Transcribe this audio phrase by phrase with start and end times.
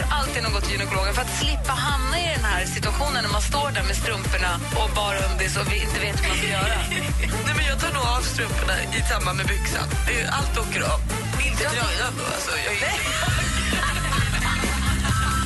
[0.00, 3.42] Strumpbyxor alltid något till gynekologen för att slippa hamna i den här situationen när man
[3.42, 6.76] står där med strumporna och bara undis och vi inte vet hur man ska göra.
[7.46, 9.86] Nej, men jag tar nog av strumporna i samband med byxan.
[10.06, 11.00] Det är- Allt åker av.
[11.48, 12.24] Inte tröjan då.
[12.24, 12.98] Alltså, jag är...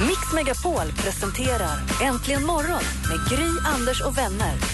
[0.09, 4.74] Mix Megapol presenterar Äntligen morgon med Gry, Anders och vänner.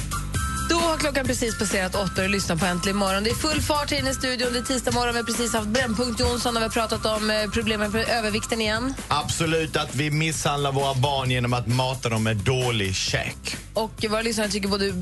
[0.71, 3.25] Då har klockan precis passerat åtta och lyssnar på Äntligen morgon.
[3.25, 4.53] Det är full fart in i studion.
[4.53, 5.15] Det är tisdag morgon.
[5.15, 8.61] Vi har precis haft Brännpunkt Jonsson och vi har pratat om eh, problemen med övervikten
[8.61, 8.95] igen.
[9.09, 13.57] Absolut att vi misshandlar våra barn genom att mata dem med dålig käk.
[13.75, 14.93] Och våra lyssnare tycker både,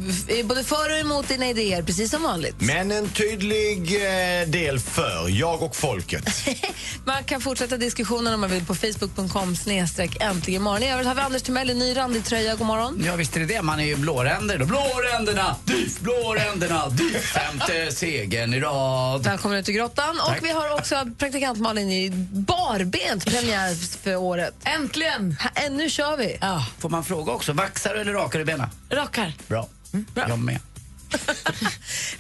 [0.44, 2.60] både för och emot dina idéer, precis som vanligt.
[2.60, 6.24] Men en tydlig eh, del för jag och folket.
[7.04, 10.82] Man kan fortsätta diskussionen om man vill på facebook.com snedstreck äntligen morgon.
[10.82, 12.54] I övrigt har vi Anders Timell i ny randig tröja.
[12.54, 13.02] God morgon.
[13.06, 13.62] Ja, visst är det det.
[13.62, 14.64] Man är ju blåränder.
[14.64, 17.32] Blåränderna, DIF, blåränderna, DIF.
[17.32, 19.22] Femte segern i rad.
[19.24, 20.16] Välkommen ut till grottan.
[20.26, 20.38] Tack.
[20.38, 24.54] Och vi har också praktikant Malin i barbent premiär för året.
[24.64, 25.36] Äntligen!
[25.40, 26.38] Ha, nu kör vi.
[26.40, 28.68] Ja, får man fråga också, vaxar du eller rakar du benen?
[28.90, 29.32] Rakar.
[29.48, 29.68] Bra.
[30.14, 30.28] bra.
[30.28, 30.60] Jag med.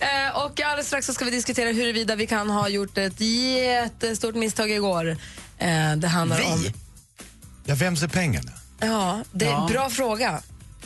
[0.00, 4.34] Eh, och alldeles strax så ska vi diskutera huruvida vi kan ha gjort ett jättestort
[4.34, 5.16] misstag igår.
[5.58, 6.62] Eh, det handlar om...
[6.62, 6.72] Vi?
[7.64, 8.50] Ja, vems är pengarna?
[8.80, 9.68] Ja, det är en Ja.
[9.70, 10.42] bra fråga.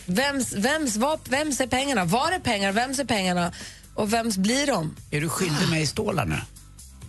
[0.06, 2.04] Vems, vems, var, vems är pengarna?
[2.04, 2.72] Var är pengar?
[2.72, 3.52] Vems är pengarna?
[3.94, 4.96] Och vems blir de?
[5.10, 6.36] Är du skyldig mig stålar nu?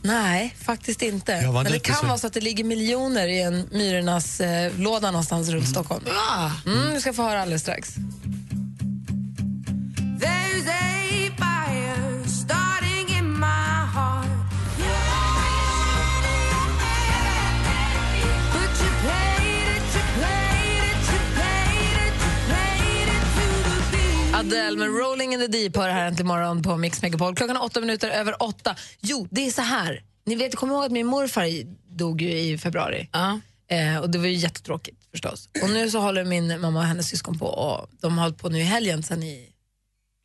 [0.01, 1.51] Nej, faktiskt inte.
[1.51, 5.11] Men det kan så- vara så att det ligger miljoner i en Myrornas eh, låda
[5.11, 6.05] någonstans runt Stockholm.
[6.29, 6.49] Ah.
[6.65, 7.95] Mm, vi ska få höra alldeles strax.
[24.43, 27.35] Adele med Rolling in the Deep hör här äntligen morgon på Mix Megapol.
[27.35, 28.75] Klockan är åtta minuter över åtta.
[29.01, 30.03] Jo, det är så här.
[30.25, 31.47] Ni vet, kommer ihåg att min morfar
[31.97, 33.09] dog i februari?
[33.11, 33.39] Ja.
[33.67, 35.49] Eh, och det var ju jättetråkigt förstås.
[35.63, 38.49] Och nu så håller min mamma och hennes syskon på och de har hållit på
[38.49, 39.49] nu i helgen sen i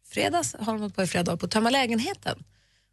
[0.09, 2.45] fredags, har de på i fredag på att tömma lägenheten.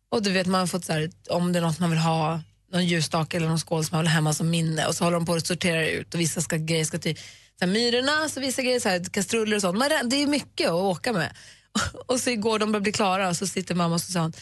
[0.09, 2.41] Och du vet man har fått så här, om det är något man vill ha,
[2.71, 5.17] någon ljusstake eller någon skål som man vill ha hemma som minne och så håller
[5.17, 7.17] de på att sortera ut och vissa ska, grejer ska till
[7.59, 9.77] så här, myrorna, så vissa grejer så här, kastruller och sånt.
[9.77, 11.35] Men det är mycket att åka med.
[12.07, 14.33] Och så igår de började bli klara och så sitter mamma och så sa hon,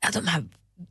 [0.00, 0.44] ja, de här,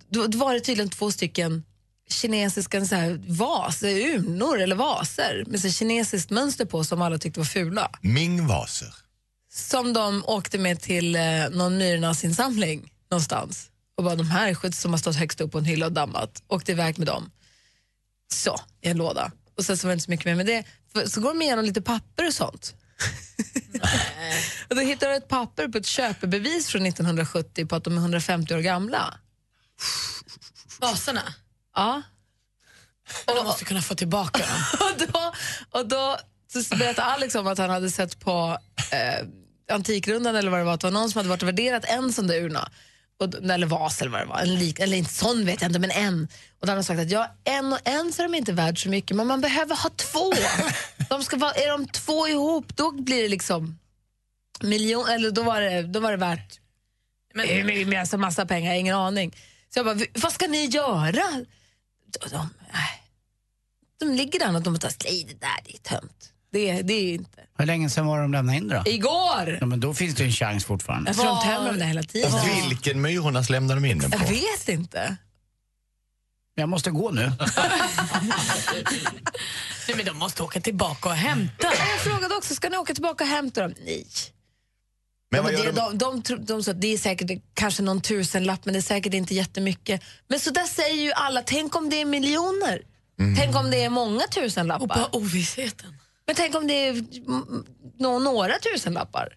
[0.09, 1.63] då, var det tydligen två stycken
[2.09, 7.39] kinesiska så här, vas, urnor eller vaser med så kinesiskt mönster på som alla tyckte
[7.39, 7.91] var fula.
[8.01, 8.95] Mingvaser.
[9.53, 11.21] Som de åkte med till eh,
[11.51, 13.69] någon Myrornas-insamling någonstans.
[13.97, 16.43] Och bara de här som har stått högst upp på en hylla och dammat.
[16.47, 17.31] Åkte iväg med dem.
[18.33, 19.31] Så, i en låda.
[19.57, 20.63] Och sen så var det inte så mycket mer med det.
[21.09, 22.75] Så går de igenom lite papper och sånt.
[24.69, 28.01] och då hittar de ett papper på ett köpebevis från 1970 på att de är
[28.01, 29.19] 150 år gamla.
[30.79, 31.33] Vaserna.
[31.75, 32.01] Ja.
[33.25, 34.79] Och de måste kunna få tillbaka dem.
[34.79, 35.33] och då,
[35.79, 36.17] och då
[36.63, 38.57] så berättade Alex om att han hade sett på
[38.91, 39.27] eh,
[39.71, 42.13] Antikrundan eller vad det var, att det var någon som hade varit och värderat en
[42.13, 42.69] sån där urna.
[43.19, 45.79] Och, eller vas eller vad det var, en lik, eller inte sån vet jag inte,
[45.79, 46.27] men en.
[46.59, 48.89] Och hade han sagt att ja, en och en så är de inte värd så
[48.89, 50.33] mycket, men man behöver ha två.
[51.09, 53.79] De ska vara, är de två ihop, då blir det liksom
[54.61, 56.59] miljon, eller då var det, då var det värt
[57.33, 59.31] Men, hur mycket mer, alltså massa pengar, har ingen aning.
[59.73, 61.11] Så jag bara, "V- vad ska ni göra?
[62.05, 63.03] De, de, nej.
[63.99, 66.31] de ligger där och de bara, släj det där, det är tömt.
[66.55, 67.41] Det, det är inte.
[67.57, 68.91] Hur länge sedan var de lämnade in det då?
[68.91, 69.57] Igår!
[69.59, 71.09] Ja, men då finns det ju en chans fortfarande.
[71.09, 72.33] Jag tror de tömmer dem där hela tiden.
[72.33, 72.39] Och
[72.71, 74.27] vilken Myrornas lämnade de in den Jag på?
[74.27, 75.15] vet inte.
[76.55, 77.21] Jag måste gå nu.
[79.87, 81.67] nej, men de måste åka tillbaka och hämta.
[81.91, 83.73] Jag frågade också, ska ni åka tillbaka och hämta dem?
[83.85, 84.05] Nej.
[85.31, 85.97] Men Ja, vad men gör det, de?
[85.97, 89.13] de, de, de, sa att det är säkert kanske någon tusenlapp, men det är säkert
[89.13, 90.01] inte jättemycket.
[90.27, 92.81] Men så där säger ju alla, tänk om det är miljoner.
[93.37, 94.87] Tänk om det är många Och tusenlappar.
[94.87, 95.94] bara ovissheten.
[96.27, 97.03] Men tänk om det är
[97.99, 99.29] nå- några tusenlappar.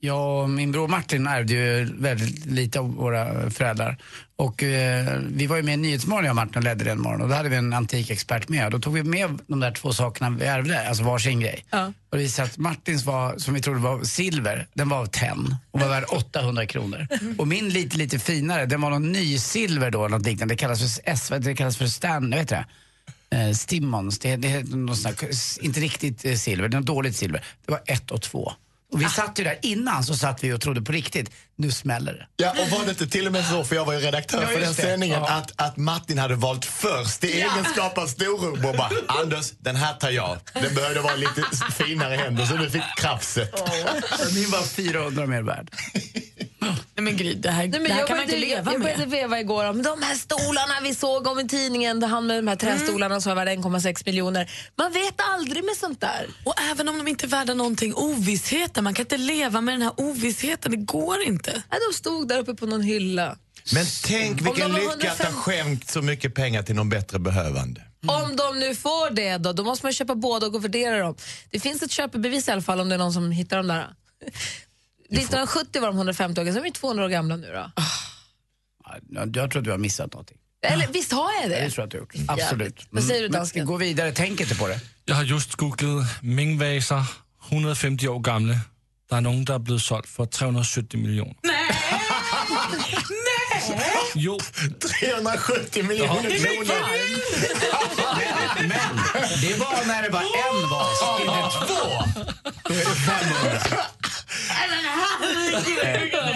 [0.00, 3.96] Jag och min bror Martin ärvde ju väldigt lite av våra föräldrar.
[4.36, 7.22] Och eh, vi var ju med i Nyhetsmorgon jag och Martin och ledde den morgonen
[7.22, 8.72] och då hade vi en antikexpert med.
[8.72, 11.64] Då tog vi med de där två sakerna vi ärvde, alltså varsin grej.
[12.10, 15.56] Och det visade att Martins var, som vi trodde var silver, den var av tenn
[15.70, 17.08] och var värd 800 kronor.
[17.38, 20.54] Och min lite, lite finare, den var någon nysilver då, något liknande.
[20.54, 22.66] Det kallas för S, det kallas för Stan, vet du det?
[23.34, 25.30] Eh, Stimmons, det, det är någon sån här,
[25.64, 27.44] inte riktigt eh, silver, det är något dåligt silver.
[27.66, 28.52] Det var ett och två.
[28.92, 32.12] Och vi satt ju där innan så satt vi och trodde på riktigt, nu smäller
[32.12, 32.44] det.
[32.44, 34.46] Ja, och var det inte till och med så, för jag var ju redaktör Ja,
[34.48, 34.74] för den det.
[34.74, 35.28] sändningen, Ja.
[35.32, 39.94] att, att Martin hade valt först i egenskap av storbror och bara Anders, den här
[39.94, 40.38] tar jag.
[40.54, 41.42] Den behövde vara lite
[41.72, 43.50] finare händer så du fick krafset.
[44.34, 45.70] Min var 400 mer värd.
[46.68, 48.72] Nej men Gry, det här, Nej, men det här jag kan man inte började- leva
[48.72, 49.10] jag började med.
[49.10, 52.02] veva igår om de här stolarna vi såg om i tidningen.
[52.02, 54.50] Han med de här trästolarna som var värda 1,6 miljoner.
[54.78, 56.26] Man vet aldrig med sånt där.
[56.44, 59.82] Och även om de inte är värda någonting, ovissheten, man kan inte leva med den
[59.82, 61.50] här ovissheten, det går inte.
[61.70, 63.36] Nej, de stod där uppe på någon hylla.
[63.74, 67.82] Men tänk vilken lycka att ha 150 skänkt så mycket pengar till någon bättre behövande.
[68.08, 71.16] Om de nu får det då, då måste man köpa båda och värdera dem.
[71.50, 73.86] Det finns ett köpebevis i alla fall om det är någon som hittar dem där.
[75.10, 77.70] 1970 var de 150 år gamla, så de är 200 år gamla nu då.
[78.84, 80.38] Ja, Jag tror att du har missat någonting.
[80.62, 81.70] Eller visst har jag Det det?
[81.70, 82.42] tror jag att du har gjort.
[82.42, 82.86] Absolut.
[82.90, 83.66] Vad säger du, Men dansken?
[83.66, 84.80] Gå vidare, tänk inte på det.
[85.04, 87.04] Jag har just googlat Ming-vaser,
[87.50, 88.54] 150 år gamla.
[89.10, 91.34] Der er nogen, der er blevet solgt for 370 millioner.
[91.42, 91.52] Nej!
[94.14, 94.38] Jo,
[94.80, 96.74] 370 miljoner kronor!
[98.60, 98.96] Men,
[99.42, 101.02] det var när det var en vas.
[101.20, 101.74] Är det två,
[102.68, 103.82] då är det 500.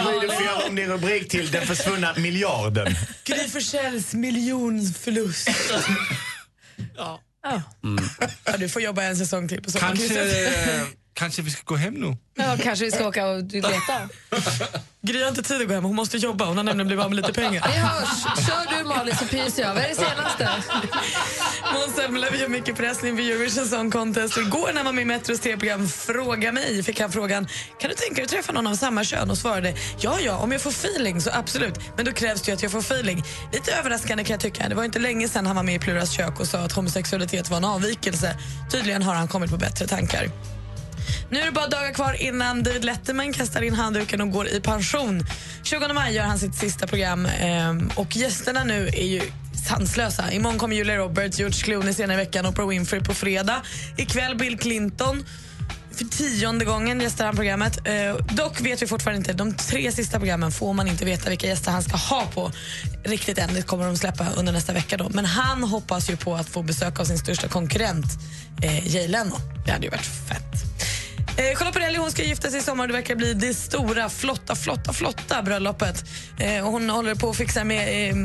[0.05, 2.94] Då är det jag om din rubrik till Den försvunna miljarden.
[3.25, 5.49] Gry Forssells miljonförlust.
[6.96, 7.20] ja.
[7.43, 7.62] ja.
[8.58, 10.17] Du får jobba en säsong till på sommarkrisen.
[10.17, 12.17] kanskje, kanskje vi skal gå hem nu?
[12.35, 14.09] Ja, kanske vi ska åka och leta.
[15.03, 16.45] Gry har inte tid att gå hem, hon måste jobba.
[16.45, 17.67] Hon har nämligen blivit av med lite pengar.
[17.73, 18.47] Vi hörs.
[18.47, 19.75] Kör du Malin så pyser jag.
[19.75, 20.49] Vad är det senaste?
[21.75, 24.39] Måns Zelmerlöw gör mycket press inför Eurovision Song Contest.
[24.39, 27.49] Igår när han var med i Metros TV-program Fråga mig fick han frågan
[27.79, 29.31] Kan du tänka dig att träffa någon av samma kön?
[29.31, 31.75] Och svarade ja, ja, om jag får feeling så absolut.
[31.97, 33.25] Men då krävs det ju att jag får feeling.
[33.53, 34.69] Lite överraskande kan jag tycka.
[34.69, 37.51] Det var inte länge sedan han var med i Pluras kök och sa att homosexualitet
[37.51, 38.37] var en avvikelse.
[38.73, 40.31] Tydligen har han kommit på bättre tankar.
[41.31, 44.61] Nu är det bara dagar kvar innan David Letterman kastar in handduken och går i
[44.61, 45.23] pension.
[45.62, 49.23] 20 maj gör han sitt sista program ehm, och gästerna nu är ju
[49.69, 50.32] sanslösa.
[50.32, 53.62] Imorgon kommer Julia Roberts, George Clooney senare i veckan, Oprah Winfrey på fredag.
[53.97, 55.25] Ikväll Bill Clinton.
[55.93, 57.79] För tionde gången gästar han programmet.
[57.85, 59.32] Eh, dock vet vi fortfarande inte.
[59.32, 62.52] De tre sista programmen får man inte veta vilka gäster han ska ha på
[63.05, 63.55] riktigt än.
[63.55, 64.97] Det kommer de släppa under nästa vecka.
[64.97, 65.08] Då.
[65.08, 68.06] Men han hoppas ju på att få besök av sin största konkurrent,
[68.62, 69.37] eh, Jay Leno.
[69.67, 70.69] Det hade ju varit fett.
[71.40, 72.87] Eh, Charlotte Perrelli hon ska gifta sig i sommar.
[72.87, 76.04] Det verkar bli det stora, flotta, flotta, flotta bröllopet.
[76.38, 78.16] Eh, och hon håller på att fixa med eh,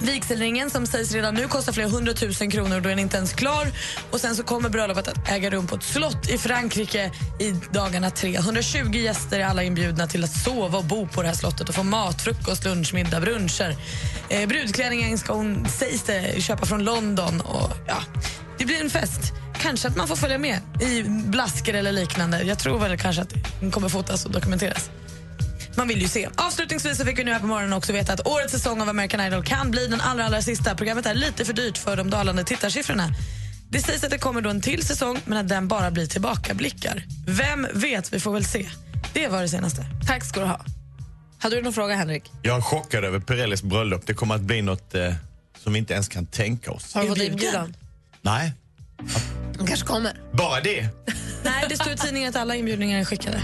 [0.00, 3.66] vigselringen som sägs redan nu kostar flera hundratusen kronor då är den inte ens klar.
[4.10, 8.10] Och Sen så kommer bröllopet att äga rum på ett slott i Frankrike i dagarna
[8.10, 8.36] tre.
[8.36, 11.74] 120 gäster är alla inbjudna till att sova och bo på det här slottet och
[11.74, 13.76] få mat, frukost, lunch, middag, bruncher.
[14.28, 17.40] Eh, brudklänningen ska hon, sägs det, köpa från London.
[17.40, 18.02] Och, ja,
[18.58, 19.32] det blir en fest.
[19.58, 22.42] Kanske att man får följa med i blaskor eller liknande.
[22.42, 24.90] Jag tror väl kanske att den kommer fotas och dokumenteras.
[25.76, 26.28] Man vill ju se.
[26.34, 29.20] Avslutningsvis så fick vi nu här på morgonen också veta att årets säsong av American
[29.20, 30.74] Idol kan bli den allra, allra sista.
[30.74, 33.08] Programmet är lite för dyrt för de dalande tittarsiffrorna.
[33.70, 37.04] Det sägs att det kommer då en till säsong men att den bara blir tillbakablickar.
[37.26, 38.70] Vem vet, vi får väl se.
[39.12, 39.84] Det var det senaste.
[40.06, 40.60] Tack ska du ha.
[41.38, 42.32] Hade du någon fråga, Henrik?
[42.42, 44.06] Jag är chockad över Pirellis bröllop.
[44.06, 45.14] Det kommer att bli något eh,
[45.62, 46.94] som vi inte ens kan tänka oss.
[46.94, 47.74] Har du fått Inbjudan?
[48.22, 48.52] Nej,
[49.58, 50.12] Den kanske kommer.
[50.32, 50.88] bara det.
[51.44, 53.42] Nej, det står i tidningen att alla inbjudningar är skickade.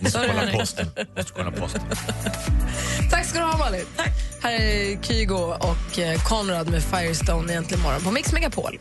[0.00, 0.86] Måste kolla posten.
[1.16, 1.82] Måste kolla posten.
[3.10, 3.84] Tack ska du ha, Malin.
[3.96, 4.12] Tack.
[4.42, 8.78] Här är Kygo och eh, Konrad med Firestone egentligen morgon på Mix Megapol.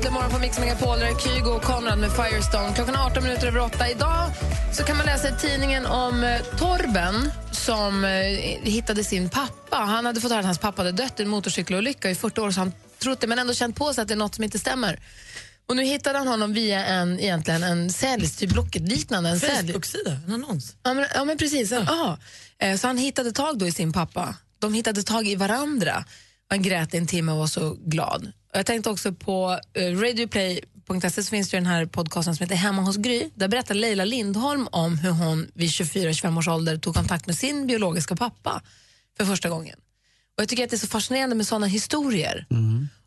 [0.00, 0.98] Äntligen morgon på Mix Megapol.
[0.98, 2.74] Där är Kygo och Konrad med Firestone.
[2.74, 3.90] Klockan är 18 minuter över 8.
[3.90, 4.30] Idag
[4.72, 8.10] så kan man läsa i tidningen om eh, Torben som eh,
[8.62, 9.76] hittade sin pappa.
[9.76, 12.50] Han hade fått höra att hans pappa hade dött i en motorcykelolycka i 40 år
[12.50, 14.58] så han trott det men ändå känt på sig att det är något som inte
[14.58, 15.00] stämmer.
[15.66, 19.40] Och nu hittade han honom via en, egentligen en säljs, typ Blocket-liknande.
[19.40, 20.76] Facebook-sida, en annons.
[20.82, 21.70] Ja men, ja, men precis.
[21.70, 22.18] Ja.
[22.58, 24.34] Eh, Så han hittade tag då i sin pappa.
[24.58, 26.04] De hittade tag i varandra.
[26.48, 28.32] Han grät en timme och var så glad.
[28.52, 32.82] Jag tänkte också på eh, radioplay.se så finns det den här podcasten som heter Hemma
[32.82, 33.30] hos Gry.
[33.34, 37.66] Där berättar Leila Lindholm om hur hon vid 24-25 års ålder tog kontakt med sin
[37.66, 38.62] biologiska pappa
[39.16, 39.78] för första gången.
[40.36, 42.46] Och jag tycker att det är så fascinerande med såna historier.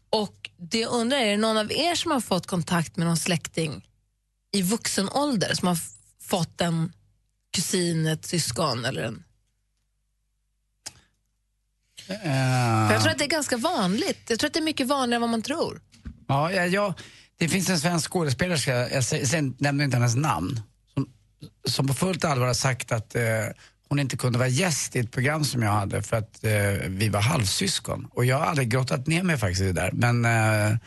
[0.10, 3.08] Och det jag undrar är, är det någon av er som har fått kontakt med
[3.08, 3.88] någon släkting
[4.54, 5.78] i vuxen ålder som har
[6.22, 6.94] fått en
[7.56, 9.24] kusin, ett syskon eller en...
[12.08, 14.20] För jag tror att det är ganska vanligt.
[14.30, 15.80] Jag tror att det är mycket vanligare än vad man tror.
[16.28, 16.94] Ja, ja, ja,
[17.38, 20.60] det finns en svensk skådespelerska, jag sä- sen nämner inte hennes namn,
[20.94, 21.08] som,
[21.70, 23.22] som på fullt allvar har sagt att eh,
[23.90, 26.52] hon inte kunde vara gäst i ett program som jag hade för att eh,
[26.88, 28.08] vi var halvsyskon.
[28.12, 29.92] Och jag har aldrig grottat ner mig faktiskt i det där.
[29.94, 30.78] Men eh,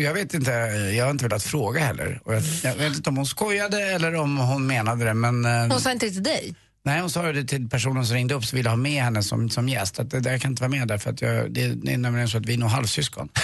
[0.00, 0.50] jag vet inte,
[0.96, 2.20] jag har inte velat fråga heller.
[2.24, 5.14] Och jag, jag vet inte om hon skojade eller om hon menade det.
[5.14, 6.54] Men, eh, Hon sa inte till dig.
[6.82, 9.50] Nej, hon sa det till personen som ringde upp som ville ha med henne som,
[9.50, 9.98] som gäst.
[9.98, 11.98] Att det, där jag kan inte vara med där för att jag, det, det är
[11.98, 13.28] nämligen så att vi är nog halvsyskon.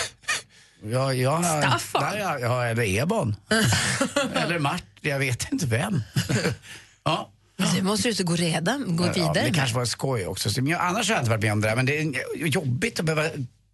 [0.82, 2.02] Jag, jag, Staffan?
[2.02, 3.36] Där, ja, ja, eller Ebon.
[4.34, 6.02] eller Martin, jag vet inte vem.
[7.04, 7.32] ja.
[7.74, 10.50] Det måste du inte gå redan, gå Ja, vidare det kanske var skoj också.
[10.50, 11.76] Så, men jag, annars har jag inte varit med om det där.
[11.76, 13.28] Men det är jobbigt att behöva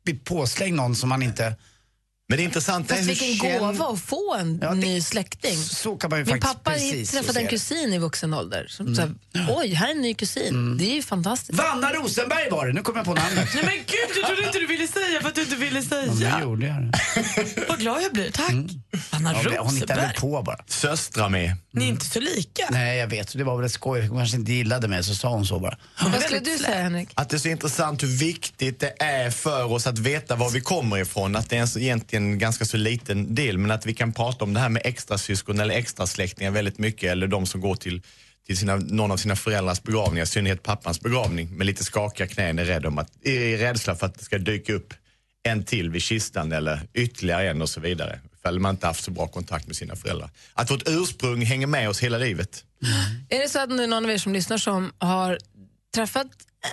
[0.04, 1.56] bli påslängd någon som man inte...
[2.32, 5.56] Men det intressanta Fast vilken gåva att få en ny släkting.
[5.56, 6.78] Så kan man ju Min faktiskt pappa
[7.20, 7.50] träffade en det.
[7.50, 8.66] kusin i vuxen ålder.
[8.68, 9.10] Som så här,
[9.48, 10.78] Oj, här är en ny kusin.
[10.78, 11.58] Det är ju fantastiskt.
[11.58, 13.48] Vanna Rosenberg var det, nu kommer jag på namnet.
[13.54, 15.82] Nej men gud, jag trodde inte du ville säga för att du inte ville Ja,
[16.16, 16.36] säga.
[16.38, 16.92] nu gjorde jag det.
[17.68, 18.30] Vad glad jag blir.
[18.30, 18.50] Tack.
[19.10, 20.16] Anna Ja, hon hittade Rosenberg.
[20.20, 20.58] på bara.
[20.66, 21.56] Systrar med.
[21.70, 22.62] Ni är inte så lika.
[22.70, 23.32] Nej, jag vet.
[23.38, 24.06] Det var väl ett skoj.
[24.06, 25.76] Hon kanske inte gillade mig, så sa hon så bara.
[26.00, 27.08] Vad skulle du säga, Henrik?
[27.14, 30.60] Att det är så intressant hur viktigt det är för oss att veta var vi
[30.60, 31.36] kommer ifrån.
[31.36, 31.78] Att det är en så,
[32.22, 35.18] egentligen ganska så liten del, men att vi kan prata om det här med extra
[35.18, 37.10] syskon eller extra släktingar väldigt mycket.
[37.10, 38.02] Eller de som går till,
[38.46, 42.58] till sina, någon av sina föräldrars begravningar, i synnerhet pappans begravning, med lite skakiga knän
[42.58, 44.94] är rädd om att, är rädsla för att det ska dyka upp
[45.42, 48.20] en till vid kistan eller ytterligare en och så vidare.
[48.38, 50.30] Ifall man inte haft så bra kontakt med sina föräldrar.
[50.54, 52.64] Att vårt ursprung hänger med oss hela livet.
[53.28, 55.38] Är det så att nu någon av er som lyssnar som har
[55.94, 56.26] träffat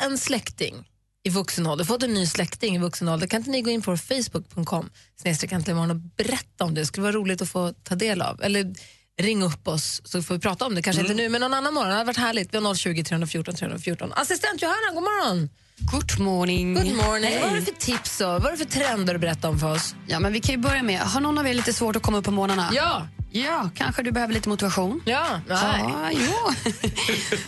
[0.04, 0.76] en släkting
[1.24, 3.82] i vuxen ålder, fått en ny släkting i vuxen ålder, kan inte ni gå in
[3.82, 4.90] på facebook.com
[5.22, 6.82] snedstreck äntligen morgon och berätta om det?
[6.82, 8.42] Det skulle vara roligt att få ta del av.
[8.44, 8.76] Eller
[9.22, 10.82] ring upp oss så får vi prata om det.
[10.82, 11.90] Kanske inte nu, men någon annan morgon.
[11.90, 12.54] Det hade varit härligt.
[12.54, 14.14] Vi har 020 314 314.
[14.16, 15.50] Assistent Johanna, god morgon!
[15.80, 16.74] Good morning.
[16.76, 17.30] Good morning.
[17.32, 17.40] Hej.
[17.42, 19.72] Vad är det för tips och vad är det för trender du berättar om för
[19.72, 19.96] oss?
[20.08, 22.18] Ja, men vi kan ju börja med, har någon av er lite svårt att komma
[22.18, 22.70] upp på morgnarna?
[22.74, 23.08] Ja!
[23.32, 25.02] Ja, kanske du behöver lite motivation?
[25.06, 25.58] Ja, nej.
[25.84, 26.72] Ja, jo.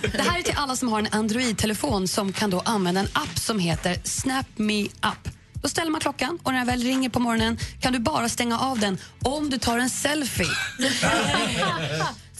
[0.11, 3.39] Det här är till alla som har en Android-telefon som kan då använda en app
[3.39, 5.29] som heter Snap Me Up.
[5.53, 8.59] Då ställer man klockan och när den väl ringer på morgonen kan du bara stänga
[8.59, 10.47] av den om du tar en selfie.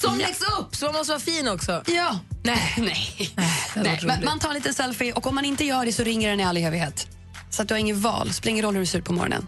[0.02, 1.84] Som läggs upp, så man måste vara fin också.
[1.88, 2.20] Ja.
[2.44, 2.74] Nej.
[2.78, 3.34] Nej.
[3.76, 4.00] Nej.
[4.08, 6.40] Man, man tar en liten selfie och om man inte gör det så ringer den
[6.40, 7.08] i all evighet.
[7.50, 8.34] Så att du har ingen val.
[8.34, 9.48] Spelar ingen roll hur du ser ut på morgonen.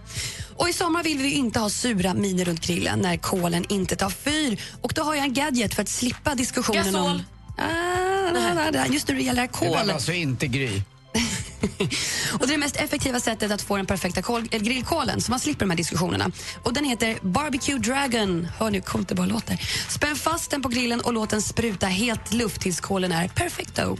[0.55, 4.09] Och I sommar vill vi inte ha sura miner runt grillen när kolen inte tar
[4.09, 4.61] fyr.
[4.81, 7.11] Och Då har jag en gadget för att slippa diskussionen Gasol.
[7.11, 7.23] om...
[7.57, 9.69] Ah, just nu det gäller Det kol.
[9.69, 10.81] var alltså inte Gry.
[12.33, 15.39] Och det är det mest effektiva sättet att få den perfekta kol, grillkolen så man
[15.39, 16.31] slipper de här diskussionerna.
[16.63, 18.47] Och Den heter Barbecue Dragon.
[18.59, 19.59] Hör nu coolt det bara låter.
[19.89, 23.97] Spänn fast den på grillen och låt den spruta helt luft tills kolen är perfecto.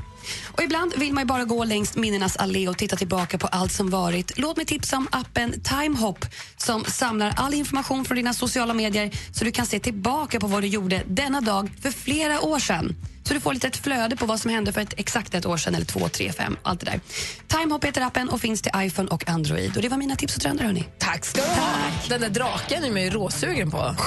[0.51, 3.72] Och ibland vill man ju bara gå längs minnenas allé och titta tillbaka på allt
[3.72, 4.38] som varit.
[4.38, 6.25] Låt mig tipsa om appen Timehop
[6.58, 10.63] som samlar all information från dina sociala medier så du kan se tillbaka på vad
[10.63, 12.96] du gjorde denna dag för flera år sedan.
[13.24, 15.58] Så du får lite ett flöde på vad som hände för ett, exakt ett år
[15.58, 17.00] sedan, eller två, tre, fem, allt det där.
[17.48, 19.75] Timehop heter appen och finns till iPhone och Android.
[19.75, 20.84] Och det var mina tips och trender, hörni.
[20.98, 21.75] Tack ska du ha.
[22.10, 23.96] Den där draken är man ju råsugen på.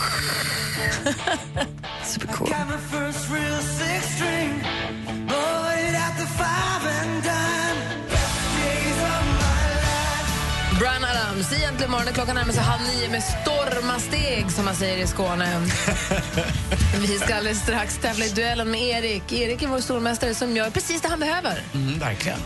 [2.04, 2.48] Supercool.
[11.86, 15.06] Adams, egentligen morgon är klockan närmar sig halv nio med stormasteg som man säger i
[15.06, 15.60] Skåne.
[17.00, 19.32] Vi ska alldeles strax tävla i duellen med Erik.
[19.32, 21.62] Erik är vår stormästare som gör precis det han behöver.
[21.74, 22.38] Mm, verkligen.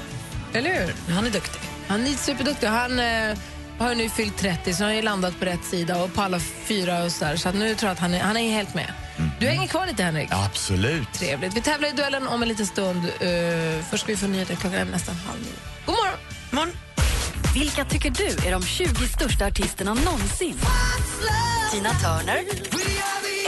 [0.52, 1.14] Eller hur?
[1.14, 1.60] Han är duktig.
[1.88, 2.66] Han är superduktig.
[2.66, 3.38] Han eh,
[3.78, 6.22] har ju nu fyllt 30 så han har ju landat på rätt sida och på
[6.22, 7.36] alla fyra och så där.
[7.36, 8.92] Så att nu tror jag att han är, han är helt med.
[9.40, 10.28] Du hänger kvar lite Henrik.
[10.32, 11.12] Absolut.
[11.12, 11.56] Trevligt.
[11.56, 13.04] Vi tävlar i duellen om en liten stund.
[13.04, 15.52] Uh, först ska vi få nyheter klockan är nästan halv nio.
[15.86, 16.18] God morgon!
[16.50, 16.89] morgon.
[17.54, 20.54] Vilka tycker du är de 20 största artisterna någonsin?
[21.72, 22.38] Tina Turner?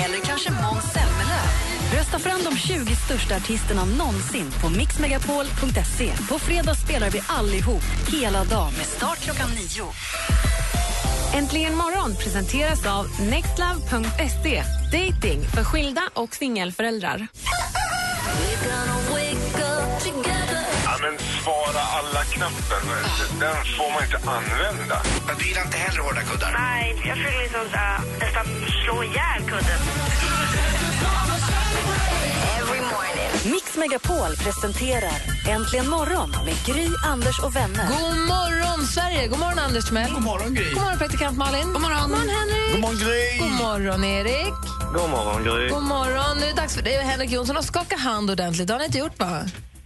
[0.04, 1.99] Eller kanske Måns Zelmerlöw?
[1.99, 6.12] Rösta fram de 20 största artisterna någonsin på mixmegapol.se.
[6.28, 9.87] På fredag spelar vi allihop, hela dagen, med start klockan nio.
[11.35, 14.62] Äntligen morgon presenteras av nextlove.se.
[14.92, 17.28] Dating för skilda och singelföräldrar.
[22.43, 25.03] Alla-knappen, den får man inte använda.
[25.39, 26.53] Du gillar inte heller hårda kuddar?
[26.59, 28.45] Nej, jag vill liksom så här, nästan
[28.85, 29.81] slå ihjäl kudden.
[33.45, 35.13] Mix Megapol presenterar
[35.49, 37.89] Äntligen morgon med Gry, Anders och vänner.
[37.89, 39.27] God morgon, Sverige!
[39.27, 40.13] God morgon, Anders Timell.
[40.13, 40.71] God morgon, Gry.
[40.71, 41.73] God morgon, praktikant Malin.
[41.73, 42.73] God morgon, God morgon Henrik.
[42.73, 43.39] God morgon, Gry.
[43.39, 44.55] God morgon, Erik.
[44.95, 45.69] God morgon, Gry.
[45.69, 46.39] God morgon.
[46.39, 48.69] Nu är det dags för dig och Henrik Jonsson att skaka hand ordentligt.
[48.69, 49.45] Det har ni inte gjort, va?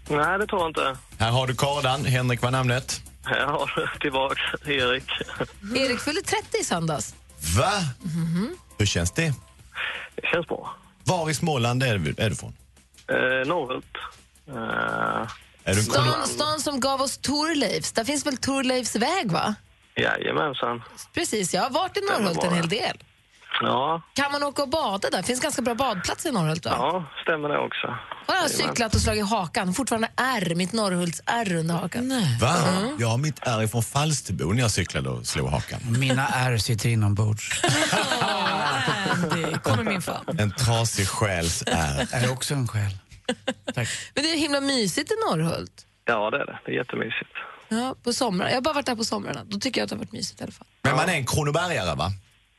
[0.08, 0.96] Nej, det tror jag inte.
[1.18, 2.04] Här har du kardan.
[2.04, 3.00] Henrik, vad är namnet?
[3.24, 5.04] Jag har tillbaks Erik.
[5.76, 7.14] Erik fyllde 30 i söndags.
[7.58, 7.72] Va?
[8.78, 9.32] Hur känns det?
[10.14, 10.76] Det känns bra.
[11.04, 12.54] Var i Småland är du, är du från?
[13.08, 13.84] Eh, Norrhult.
[14.48, 14.54] Eh,
[15.64, 17.92] Är du en Stan, stan som gav oss Torleifs.
[17.92, 19.54] Där finns väl Torleifs väg, va?
[19.96, 20.82] jajamensan.
[21.14, 22.96] Precis, jag har varit i Norrhult en hel del.
[23.60, 25.22] Ja, Kan man åka och bada där?
[25.22, 26.72] finns ganska bra badplatser i Norrhult, va?
[26.78, 27.98] ja, stämmer det också.
[28.26, 29.74] Jag har cyklat och slagit hakan.
[29.74, 32.08] Fortfarande R, mitt Norrhults R under hakan.
[32.08, 32.38] Nej.
[32.40, 32.54] Va?
[32.98, 35.80] Jag har mitt är ifrån Falsterbo när jag cyklade och slog hakan.
[35.98, 37.62] Mina R sitter inombords.
[39.34, 40.24] Det kommer min fan.
[40.38, 42.08] En trasig själs är.
[42.14, 42.92] Är också en själ.
[44.14, 45.86] Men det är himla mysigt i Norrhult.
[46.04, 46.58] Ja, det är det.
[46.66, 47.30] Det är jättemysigt.
[47.68, 48.48] Ja, på somrar.
[48.48, 49.40] Jag har bara varit där på somrarna.
[49.44, 50.66] Då tycker jag att det har varit mysigt i alla fall.
[50.82, 52.10] Men man är en kronobergare, va?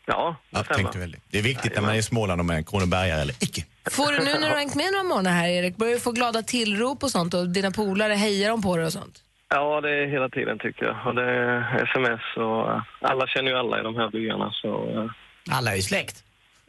[0.09, 1.15] Ja, det tänkte väl.
[1.31, 3.63] Det är viktigt när man är i Småland om man är kronobergare eller icke.
[3.91, 6.11] Får du nu när du har hängt med några månader här, Erik, börjar du få
[6.11, 9.23] glada tillrop och sånt och dina polare hejar de på dig och sånt?
[9.49, 11.07] Ja, det är hela tiden tycker jag.
[11.07, 14.51] Och det är sms och eh, alla känner ju alla i de här byarna.
[14.61, 16.23] Så, eh, Alla är ju släkt.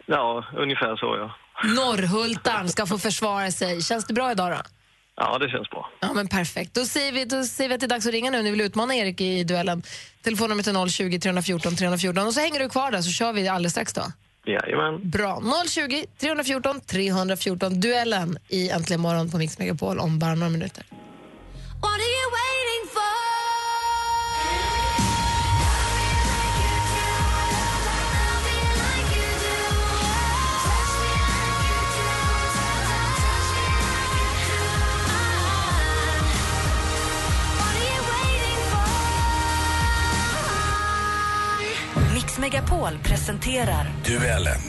[0.07, 1.35] ja, ungefär så ja.
[1.69, 3.83] Norrhultan ska få försvara sig.
[3.83, 4.57] Känns det bra idag då?
[5.21, 5.91] Ja, det känns bra.
[6.01, 6.75] Ja, men perfekt.
[6.75, 8.43] Då säger, vi, då säger vi att det är dags att ringa nu.
[8.43, 9.83] Ni vill utmana Erik i duellen.
[10.23, 12.27] Telefonnumret är 020 314 314.
[12.27, 14.03] Och så hänger du kvar där så kör vi alldeles strax då.
[14.47, 15.11] Jajamän.
[15.11, 15.43] Bra.
[15.69, 17.81] 020 314 314.
[17.81, 20.85] Duellen i Äntligen morgon på Mix Megapol om bara några minuter.
[21.83, 22.98] What are you waiting for?
[42.39, 44.61] Mix Megapol presenterar Duellen.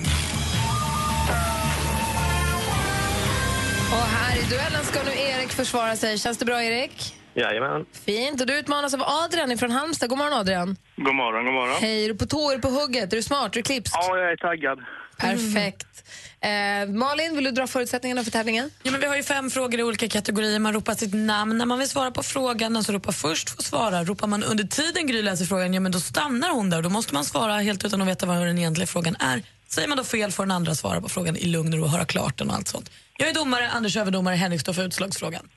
[3.92, 6.18] Och här i duellen ska nu Erik försvara sig.
[6.18, 7.19] Känns det bra, Erik?
[7.40, 7.86] Jajamän.
[8.06, 8.42] Fint.
[8.42, 10.10] Och du utmanas av Adrian från Halmstad.
[10.10, 10.78] God morgon, Adrian.
[10.96, 11.76] God morgon, god morgon.
[11.82, 12.52] Hej, är du på tå?
[12.52, 13.14] Är du på hugget?
[13.14, 13.52] Är du smart?
[13.52, 13.96] Är du klipsk?
[13.96, 14.80] Ja, jag är taggad.
[15.18, 16.04] Perfekt.
[16.42, 18.72] Eh, Malin, vill du dra förutsättningarna för tävlingen?
[18.84, 20.60] Ja, men vi har ju fem frågor i olika kategorier.
[20.60, 22.74] Man ropar sitt namn när man vill svara på frågan.
[22.74, 24.04] Den som ropar först får svara.
[24.04, 26.82] Ropar man under tiden Gry läser frågan, ja, men då stannar hon där.
[26.82, 29.44] Då måste man svara helt utan att veta vad den egentliga frågan är.
[29.68, 31.92] Säger man då fel får den andra svara på frågan i lugn och ro och
[31.92, 32.92] höra klart den och allt sånt.
[33.18, 35.50] Jag är domare, Anders överdomare, Henrik står för utslagsfrågan.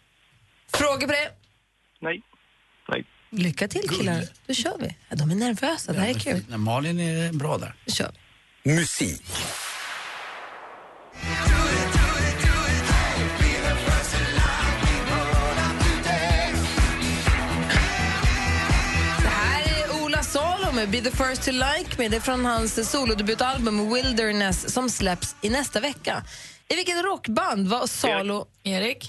[0.73, 1.42] Frågor på det?
[2.03, 2.23] Nej.
[2.89, 3.05] Nej.
[3.31, 4.25] Lycka till killar.
[4.47, 4.97] Då kör vi.
[5.09, 5.93] Ja, de är nervösa.
[5.93, 6.45] Det här är kul.
[6.49, 7.75] Nej, Malin är bra där.
[7.85, 8.11] Då kör
[8.63, 9.23] Musik.
[19.23, 22.09] Det här är Ola Salo med Be the first to like me.
[22.09, 26.23] Det är från hans solodebutalbum Wilderness som släpps i nästa vecka.
[26.69, 28.47] I vilket rockband var Salo...
[28.63, 29.09] Erik?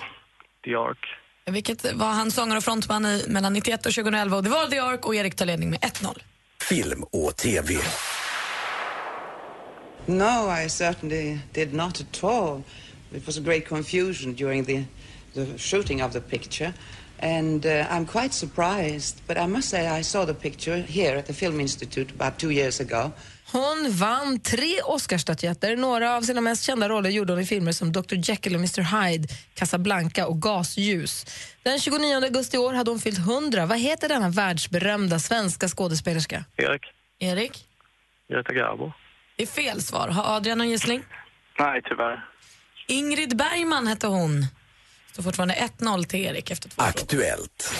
[0.65, 1.05] The Ark.
[1.45, 4.79] Vilket var han sångare och frontman i mellan 91 och 2011 och det var The
[4.79, 6.21] Ark och Erik tar ledning med 1-0.
[6.61, 7.73] Film och TV.
[10.05, 12.63] No, I certainly did not at all.
[13.15, 14.83] It was a great confusion during the,
[15.33, 16.73] the shooting of the picture.
[17.23, 21.25] And uh, I'm quite surprised, but I must say I saw the picture here at
[21.25, 23.11] the Film Institute about two years ago.
[23.51, 25.75] Hon vann tre Oscarsstatyetter.
[25.75, 28.81] Några av sina mest kända roller gjorde hon i filmer som Dr Jekyll och Mr
[28.81, 31.25] Hyde, Casablanca och Gasljus.
[31.63, 33.65] Den 29 augusti i år hade hon fyllt 100.
[33.65, 36.45] Vad heter denna världsberömda svenska skådespelerska?
[36.57, 36.81] Erik.
[37.19, 37.65] Erik?
[38.29, 38.91] Greta Garbo.
[39.35, 40.07] Det är fel svar.
[40.07, 41.03] Har Adrian någon gissning?
[41.59, 42.25] Nej, tyvärr.
[42.87, 44.45] Ingrid Bergman hette hon.
[45.13, 47.73] Står fortfarande 1-0 till Erik efter två Aktuellt.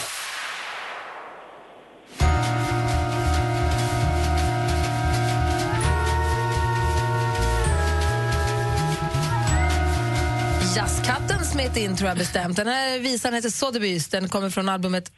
[10.76, 12.58] Jazzkatten smet in tror jag bestämt.
[12.58, 14.12] Den här visan heter Sotheby's.
[14.12, 15.12] Den kommer från albumet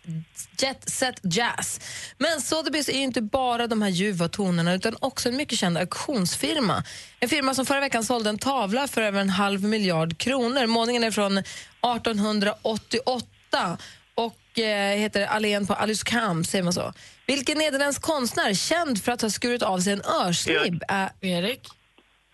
[0.57, 1.79] Jet Set Jazz.
[2.17, 6.83] Men Sotheby's är inte bara de här ljuva tonerna utan också en mycket känd auktionsfirma.
[7.19, 10.67] En firma som förra veckan sålde en tavla för över en halv miljard kronor.
[10.67, 13.77] Målningen är från 1888
[14.15, 16.93] och eh, heter Allén på Aluskamp, säger man så.
[17.27, 21.09] Vilken nederländsk konstnär, känd för att ha skurit av sig en örsnibb, är...
[21.21, 21.67] Erik?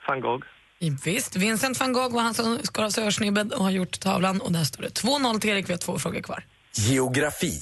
[0.07, 0.45] Van Gogh.
[0.89, 4.41] Visst, Vincent van Gogh var han som skar av sig örsnibben och har gjort tavlan.
[4.41, 6.45] Och där står det 2-0 till Erik, vi har två frågor kvar.
[6.73, 7.61] Geografi.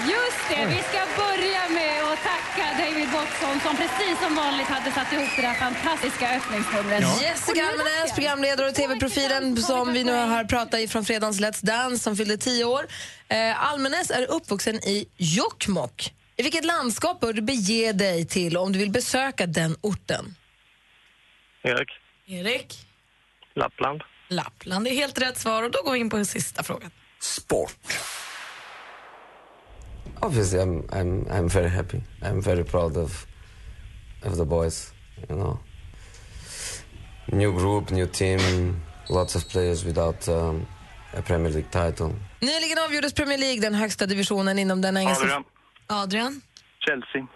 [0.00, 4.92] Just det, vi ska börja med att tacka David Watson som precis som vanligt hade
[4.92, 7.22] satt ihop det där fantastiska öppningsnumret.
[7.22, 12.02] Jessica Almenäs, programledare och tv-profilen som vi nu har pratat i från fredagens Let's Dance
[12.02, 12.86] som fyllde 10 år.
[13.28, 16.14] Eh, Almenäs är uppvuxen i Jokkmokk.
[16.36, 20.34] I vilket landskap bör du bege dig till om du vill besöka den orten?
[21.62, 21.88] Erik,
[22.26, 22.74] Erik?
[23.54, 24.02] Lappland.
[24.28, 26.90] Lappland är helt rätt svar och då går vi in på den sista frågan.
[27.20, 27.76] Sport.
[30.20, 32.00] Obviously, I'm, I'm, I'm very happy.
[32.20, 33.26] I'm very proud of,
[34.24, 34.92] of the boys,
[35.28, 35.58] you know.
[37.26, 38.40] New group, new team,
[39.08, 40.66] lots of players without um,
[41.18, 42.14] a Premier League title.
[42.40, 45.24] Nyligen avgjordes Premier League, den högsta divisionen inom den engelska...
[45.24, 45.44] Adrian.
[45.86, 46.40] Adrian?
[46.80, 47.26] Chelsea.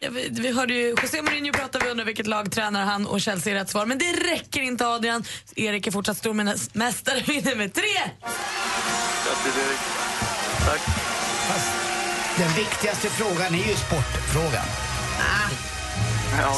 [0.00, 3.20] Ja, vi, vi hörde ju José Mourinho prata, vi undrar vilket lag tränar han och
[3.20, 3.86] Chelsea är rätt svar.
[3.86, 5.24] Men det räcker inte Adrian.
[5.56, 9.78] Erik är fortsatt stormästare, vinner med 3 Grattis Erik.
[10.66, 10.80] Tack.
[12.38, 14.64] Den viktigaste frågan är ju sportfrågan.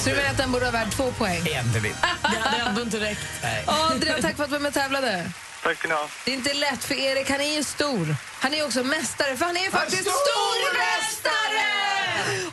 [0.02, 1.46] Så du menar att den borde vara värd två poäng?
[1.46, 1.96] Egentligen.
[2.22, 3.20] Det hade ändå inte räckt.
[3.66, 5.30] Adrian, tack för att du var med och tävlade.
[5.62, 6.08] Tack ska ni ha.
[6.24, 8.16] Det är inte lätt för Erik, han är ju stor.
[8.40, 11.77] Han är också mästare, för han är faktiskt stormästare!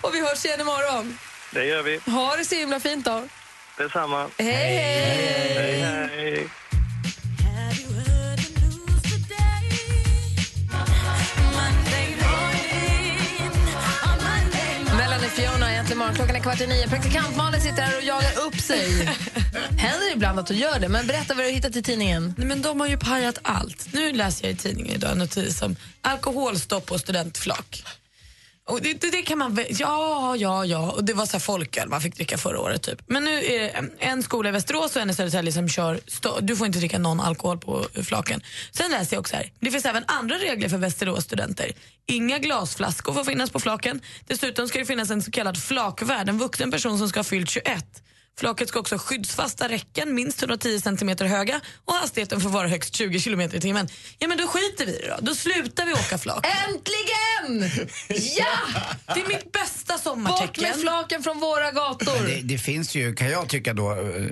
[0.05, 1.17] Och vi hörs igen imorgon.
[1.51, 1.99] Det gör vi.
[2.11, 3.23] Ha det så himla fint då.
[3.77, 4.29] Detsamma.
[4.37, 5.55] Hej, hej!
[5.57, 6.47] Hej, hej.
[14.97, 16.15] Melanie Fiona, egentligen morgon.
[16.15, 16.87] Klockan är kvart i nio.
[16.87, 18.89] Praktikant Malin sitter här och jagar upp sig.
[19.77, 22.33] Händer ibland att du gör det, men berätta vad du har hittat i tidningen.
[22.37, 23.93] Nej, men de har ju pajat allt.
[23.93, 27.83] Nu läser jag i tidningen idag en notis om alkoholstopp och studentflak.
[28.67, 30.91] Och det, det, det kan man väl, ja, ja, ja.
[30.91, 33.01] Och det var så folköl man fick dricka förra året typ.
[33.07, 35.99] Men nu är det en- en skola i Västerås och en i Södertälje som kör,
[36.07, 38.41] stå, du får inte dricka någon alkohol på flaken.
[38.71, 41.71] Sen läser jag också här, det finns även andra regler för Västerås studenter.
[42.07, 44.01] Inga glasflaskor får finnas på flaken.
[44.27, 47.49] Dessutom ska det finnas en så kallad flakvärd, en vuxen person som ska ha fyllt
[47.49, 47.85] 21.
[48.39, 52.95] Flaket ska också ha skyddsfasta räcken, minst 110 cm höga och hastigheten får vara högst
[52.95, 53.87] 20 km i timmen.
[54.19, 55.17] Ja men då skiter vi i det då.
[55.21, 56.45] Då slutar vi åka flak.
[56.67, 57.15] Äntligen!
[58.07, 58.45] Ja!
[59.15, 60.63] Det är mitt bästa Bort sommartecken.
[60.63, 62.27] med flaken från våra gator.
[62.27, 64.25] Det, det finns ju, kan jag tycka då, eh,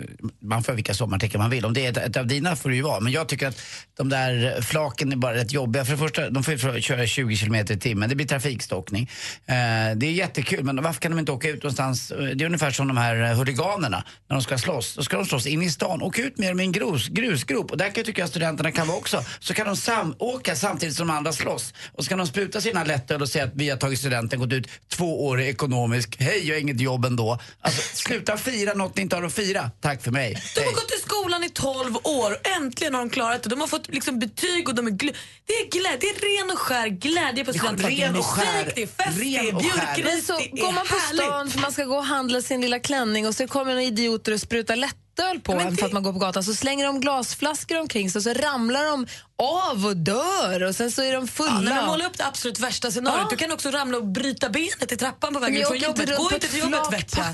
[0.43, 1.65] man får ha vilka sommartecken man vill.
[1.65, 2.99] Om det är ett, ett av dina får det ju vara.
[2.99, 3.61] Men jag tycker att
[3.97, 5.85] de där flaken är bara rätt jobbiga.
[5.85, 8.09] För det första, de får ju köra 20 km i timmen.
[8.09, 9.09] Det blir trafikstockning.
[9.45, 9.55] Eh,
[9.95, 12.11] det är jättekul, men varför kan de inte åka ut någonstans?
[12.11, 14.95] Eh, det är ungefär som de här eh, huliganerna när de ska slåss.
[14.95, 16.01] Då ska de slåss in i stan.
[16.01, 17.71] Åk ut med dem i en grus, grusgrop.
[17.71, 19.23] Och där kan jag tycka att studenterna kan vara också.
[19.39, 21.73] Så kan de sam åka samtidigt som de andra slåss.
[21.91, 24.53] Och så kan de spruta sina lättöl och säga att vi har tagit studenten, gått
[24.53, 26.15] ut två år i ekonomisk.
[26.19, 27.39] Hej, jag har inget jobb ändå.
[27.61, 29.71] Alltså, sluta fira något ni inte har att fira.
[29.81, 30.32] Tack för mig.
[30.55, 33.49] De har gått i skolan i 12 år och äntligen har de klarat det.
[33.49, 35.15] De har fått liksom betyg och de är gl-
[35.45, 37.97] det, är glädje, det är ren och skär glädje på Ja, studentflaken.
[37.99, 38.71] ren Det är och skär.
[38.75, 39.77] det är fest, det Ren är och skär.
[39.85, 41.23] Men bjudgris, så det går är man på härligt.
[41.23, 44.31] stan för man ska gå och handla sin lilla klänning och så kommer några idioter
[44.33, 46.43] och sprutar lättöl på en för att man går på gatan.
[46.43, 49.07] Så slänger de glasflaskor omkring sig och så ramlar de
[49.43, 51.51] av och dör och sen så är de fulla.
[51.51, 53.21] Ja, nej, men måla upp det absolut värsta scenariot.
[53.21, 53.27] Ja.
[53.29, 56.05] Du kan också ramla och bryta benet i trappan på vägen Men ut jag från
[56.07, 56.17] jobbet.
[56.17, 57.25] Gå inte till jobbet Vecka.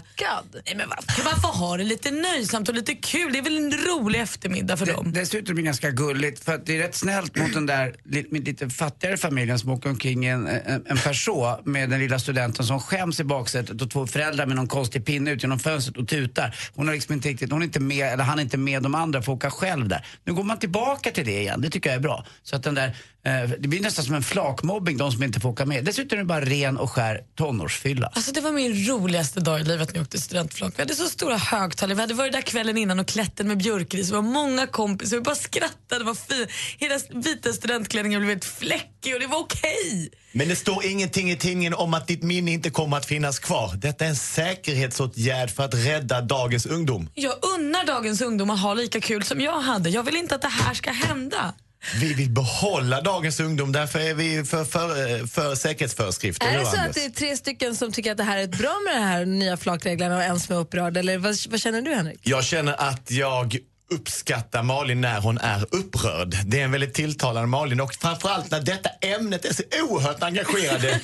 [0.65, 3.34] Nej, men varför, man får ha det lite nöjsamt och lite kul.
[3.34, 5.13] Det är väl en rolig eftermiddag för dem.
[5.13, 7.95] Dessutom är det ganska gulligt för att det är rätt snällt mot den där
[8.32, 12.65] lite fattigare familjen som åker omkring i en, en, en Peugeot med den lilla studenten
[12.65, 16.08] som skäms i baksätet och två föräldrar med någon konstig pinne ut genom fönstret och
[16.08, 16.56] tutar.
[16.76, 18.95] Hon har liksom inte riktigt, hon är inte med, eller han är inte med de
[18.95, 20.06] andra för att åka själv där.
[20.24, 22.25] Nu går man tillbaka till det igen, det tycker jag är bra.
[22.43, 25.49] Så att den där, eh, det blir nästan som en flakmobbing de som inte får
[25.49, 25.85] åka med.
[25.85, 28.07] Dessutom är det bara ren och skär tonårsfylla.
[28.07, 30.73] Alltså det var min roligaste dag i livet när jag åkte studentflak.
[30.75, 34.07] Vi hade så stora högtalare, vi hade varit där kvällen innan och klätt med björkris.
[34.07, 36.49] Det var många kompisar, vi bara skrattade, det var fint.
[36.77, 40.09] Hela vita studentklänningen blev helt fläckig och det var okej.
[40.31, 43.73] Men det står ingenting i tidningen om att ditt minne inte kommer att finnas kvar.
[43.75, 47.09] Detta är en säkerhetsåtgärd för att rädda dagens ungdom.
[47.13, 49.89] Jag unnar dagens ungdomar ha lika kul som jag hade.
[49.89, 51.53] Jag vill inte att det här ska hända.
[52.00, 56.48] Vi vill behålla dagens ungdom, därför är vi för, för, för säkerhetsföreskrifter.
[56.48, 58.76] Är det så att det är tre stycken som tycker att det här är bra
[58.86, 60.98] med de här nya flakreglerna och en som är upprörd?
[60.98, 62.20] Eller vad, vad känner du Henrik?
[62.24, 63.58] Jag känner att jag
[63.92, 66.38] uppskattar Malin när hon är upprörd.
[66.46, 71.00] Det är en väldigt tilltalande Malin och framförallt när detta ämnet är så oerhört engagerade.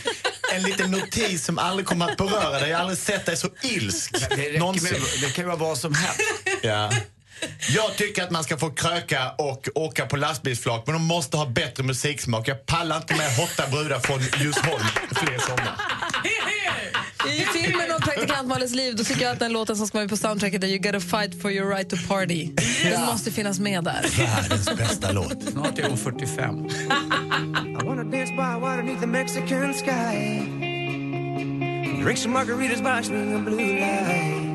[0.54, 2.70] En liten notis som aldrig kommer att beröra dig.
[2.70, 4.30] Jag har aldrig sett dig så ilsk.
[4.30, 6.22] Det, med, det kan ju vara vad som helst.
[6.62, 6.92] Ja.
[7.76, 11.46] Jag tycker att man ska få kröka och åka på lastbilsflak men de måste ha
[11.46, 12.48] bättre musiksmak.
[12.48, 15.76] Jag pallar inte med hotta brudar från Djursholm fler sommar.
[17.28, 20.04] I filmen om praktikant Malins liv då tycker jag att den låten som ska vara
[20.04, 22.50] med på soundtracket är You gotta fight for your right to party.
[22.84, 24.06] Den måste finnas med där.
[24.18, 25.44] Världens bästa låt.
[25.52, 26.66] Snart är hon 45.
[26.66, 30.40] I wanna dance by water beneath the Mexican sky.
[32.04, 34.55] Drink some margaritas watching the blue lights.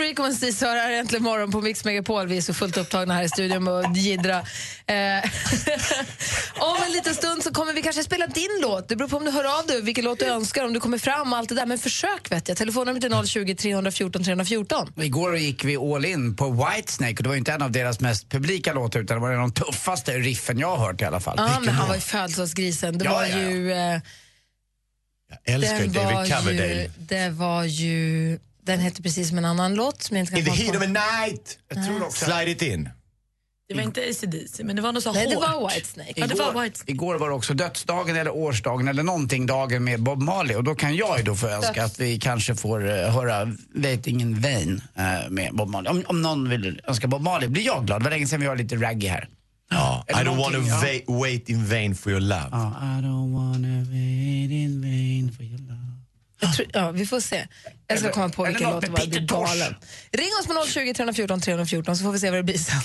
[0.00, 2.26] Stis hör här äntligen morgon på Mix Megapol.
[2.26, 4.38] Vi är så fullt upptagna här i studion med att jiddra.
[4.86, 4.96] Eh,
[6.58, 8.88] om en liten stund så kommer vi kanske spela din låt.
[8.88, 10.98] Det beror på om du hör av dig, vilken låt du önskar, om du kommer
[10.98, 11.66] fram och allt det där.
[11.66, 12.56] Men försök vet jag.
[12.56, 14.92] Telefonnumret är 020 314 314.
[14.96, 18.28] Igår gick vi all in på Whitesnake och det var inte en av deras mest
[18.28, 21.20] publika låtar utan det var en av de tuffaste riffen jag har hört i alla
[21.20, 21.34] fall.
[21.38, 22.98] Ja, men han var ju födelsedagsgrisen.
[22.98, 23.50] Det Ja, var ja, ja.
[23.50, 23.72] ju...
[23.72, 24.00] Eh,
[25.44, 26.82] älskar den David Coverdale.
[26.82, 28.38] Ju, det var ju...
[28.62, 30.78] Den hette precis som en annan låt som jag inte kan In the heat på.
[30.78, 30.86] of a
[31.26, 31.58] night!
[31.74, 32.88] Jag tror också- Slide it in.
[33.68, 35.44] Det var inte ACDC, men det var något så Nej, det hårt.
[35.60, 36.12] var Whitesnake.
[36.16, 39.84] Ja, det var Igår, White igår var det också dödsdagen eller årsdagen eller någonting dagen
[39.84, 42.84] med Bob Marley och då kan jag ju då få önska att vi kanske får
[42.86, 45.90] uh, höra Waiting in vain eh, med Bob Marley.
[45.90, 48.00] Om, om någon vill önska Bob Marley blir jag glad.
[48.00, 49.28] Det var länge sedan vi var lite raggy här.
[49.70, 50.80] Ja, I don't want to någonting, ja.
[51.08, 52.48] va- wait in vain for your love.
[52.52, 55.89] Ja, I don't wanna wait in vain for your love.
[56.40, 57.46] Jag tror, ja, vi får se.
[57.86, 58.98] Jag ska Eller- komma på vilken låt det var.
[59.00, 59.74] Jag blir galen.
[60.12, 62.80] Ring oss med 020 314 314 så får vi se vad det blir sen.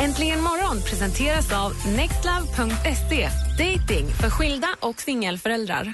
[0.00, 3.28] Äntligen morgon presenteras av nextlove.se.
[3.58, 5.92] Dating för skilda och singelföräldrar.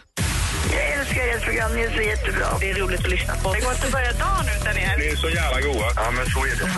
[0.72, 2.46] Jag älskar ert program, ni är så jättebra.
[2.60, 3.52] Det är roligt att lyssna på.
[3.54, 4.96] Det går inte att börja dagen utan er.
[4.98, 5.92] Ni är så jävla goa.
[5.96, 6.70] Ja, men så är det.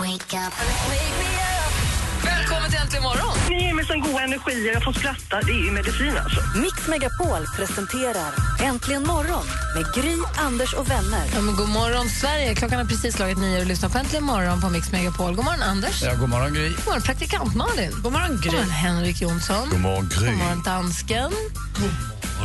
[2.25, 3.35] Välkommen till Äntligen morgon!
[3.49, 5.41] Ni ger mig sån god energi, jag får skratta.
[5.45, 6.41] Det är ju medicin alltså.
[6.57, 8.31] Mix Megapol presenterar
[8.63, 11.25] Äntligen morgon med Gry, Anders och vänner.
[11.35, 12.55] Ja, men god morgon, Sverige.
[12.55, 15.35] Klockan har precis slagit nio och du lyssnar på Äntligen morgon på Mix Megapol.
[15.35, 16.03] God morgon, Anders.
[16.03, 16.69] Ja, god morgon Gry.
[16.69, 17.91] God morgon, praktikant Malin.
[18.03, 18.49] God morgon, Gry.
[18.49, 19.69] God morgon, Henrik Jonsson.
[19.69, 20.27] God morgon, Gry.
[20.29, 21.31] God morgon, dansken.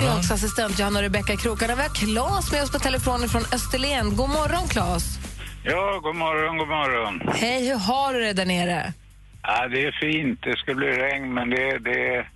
[0.00, 1.74] Vi har också assistent Johanna och Rebecka krokarna.
[1.74, 4.16] Vi har Claes med oss på telefonen från Österlen.
[4.16, 5.04] God morgon, Claes.
[5.64, 7.20] Ja, god morgon, god morgon.
[7.34, 8.92] Hej, hur har du det där nere?
[9.42, 10.38] Ja, det är fint.
[10.42, 12.26] Det ska bli regn, men det, det,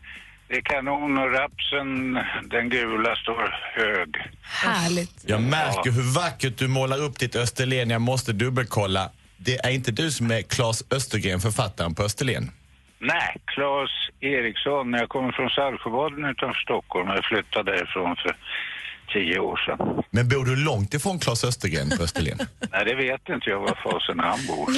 [0.48, 2.18] det är kanon och rapsen,
[2.50, 4.16] den gula, står hög.
[4.42, 5.24] Härligt.
[5.26, 7.90] Jag märker hur vackert du målar upp ditt Österlen.
[7.90, 9.10] Jag måste dubbelkolla.
[9.36, 12.50] Det är inte du som är Claes Östergren, författaren på Österlen?
[12.98, 13.90] Nej, Claes
[14.20, 14.92] Eriksson.
[14.92, 17.08] Jag kommer från Saltsjöbaden utanför Stockholm.
[17.08, 18.36] Jag flyttade därifrån för
[19.08, 20.02] tio år sedan.
[20.10, 22.38] Men bor du långt ifrån Claes Östergren på Österlen?
[22.72, 24.70] Nej, det vet inte jag var fasen han bor.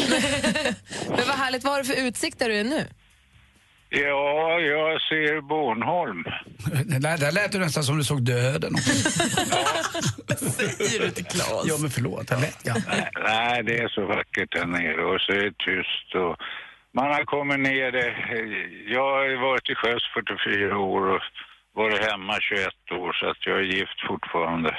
[1.09, 1.65] Men vad härligt.
[1.65, 2.85] Vad har du för utsikt där du är nu?
[3.91, 6.25] Ja, jag ser Bornholm.
[7.01, 8.77] Där, där lät du nästan som du såg döden.
[10.37, 11.65] Säger du till Claes?
[11.65, 12.31] Ja, men förlåt.
[12.63, 12.75] Ja.
[13.25, 16.37] Nej, det är så vackert där nere och så är det tyst och
[16.95, 17.93] man har kommit ner.
[18.95, 21.23] Jag har varit till sjöss 44 år och
[21.79, 24.77] varit hemma 21 år så att jag är gift fortfarande.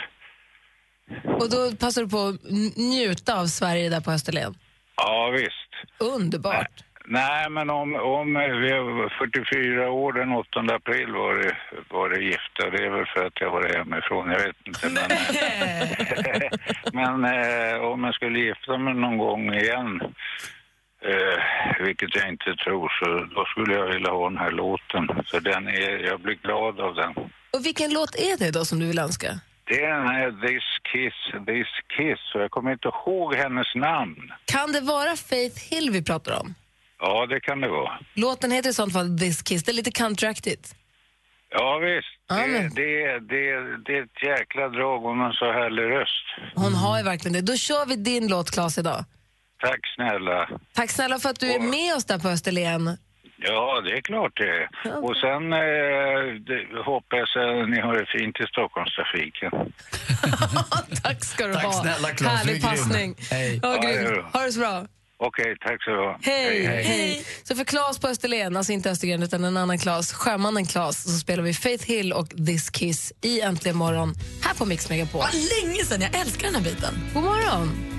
[1.23, 2.39] Och då passar du på att
[2.77, 4.53] njuta av Sverige där på Österlen.
[4.95, 5.71] Ja, visst.
[6.15, 6.83] Underbart.
[7.11, 11.55] Nej, men om, om vi är 44 år den 8 april var det,
[11.89, 12.69] var det gifta.
[12.71, 14.89] Det är väl för att jag var hemifrån, jag vet inte.
[14.89, 15.09] Men,
[17.21, 20.01] men eh, om jag skulle gifta mig någon gång igen,
[21.05, 25.07] eh, vilket jag inte tror, så då skulle jag vilja ha den här låten.
[25.31, 27.13] För den är, jag blir glad av den.
[27.53, 29.39] Och vilken låt är det då som du vill önska?
[29.63, 34.31] Det är den här This Kiss, This Kiss, och jag kommer inte ihåg hennes namn.
[34.45, 36.55] Kan det vara Faith Hill vi pratar om?
[36.99, 37.99] Ja, det kan det vara.
[38.13, 39.63] Låten heter i sånt fall This Kiss.
[39.63, 40.75] Det är lite countryaktigt.
[41.51, 42.07] Ja, visst.
[42.27, 46.55] Ja, det, det, det, det är ett jäkla drag om en så härlig röst.
[46.55, 47.51] Hon har ju verkligen det.
[47.51, 49.05] Då kör vi din låt, Claes, idag.
[49.61, 50.49] Tack snälla.
[50.73, 52.97] Tack snälla för att du är med oss där på Österlen.
[53.41, 54.67] Ja, det är klart det är.
[55.05, 59.51] Och sen eh, det, hoppas jag ni har det fint i Stockholmstrafiken.
[61.03, 61.71] Tack ska du Tack ha.
[61.73, 62.39] snälla, Claes.
[62.39, 63.15] Härlig passning.
[63.31, 63.59] Hej.
[63.63, 64.23] Ja, Ja, grym.
[64.33, 64.85] Ha det så bra.
[65.21, 66.19] Okej, tack så du ha.
[66.21, 67.23] Hej, hej.
[67.43, 71.09] Så för Claes på Österlen, alltså inte Östergren utan en annan Claes, sjömannen Claes, så
[71.09, 75.21] spelar vi Faith Hill och This Kiss i Äntligen morgon här på Mix Megapol.
[75.21, 76.93] Vad länge sedan, jag älskar den här biten.
[77.13, 77.98] God morgon.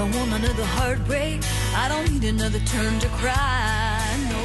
[0.00, 1.40] Don't want another heartbreak.
[1.82, 4.00] I don't need another turn to cry.
[4.30, 4.40] No.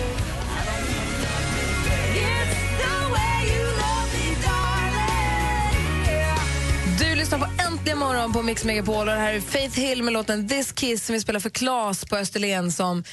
[2.30, 6.06] It's the way you love me, darling.
[6.08, 7.00] Yeah.
[7.00, 10.14] Du lyssnar på Äntligen morgon på Mix Megapol och det här är Faith Hill med
[10.14, 13.04] låten This Kiss som vi spelar för Claes på Österlen som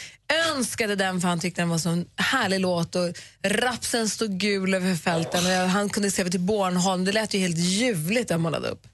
[0.54, 3.08] önskade den för han tyckte den var så en härlig låt och
[3.42, 7.04] rapsen stod gul över fälten och han kunde se över till Bornholm.
[7.04, 8.91] Det lät ju helt ljuvligt där han målade upp.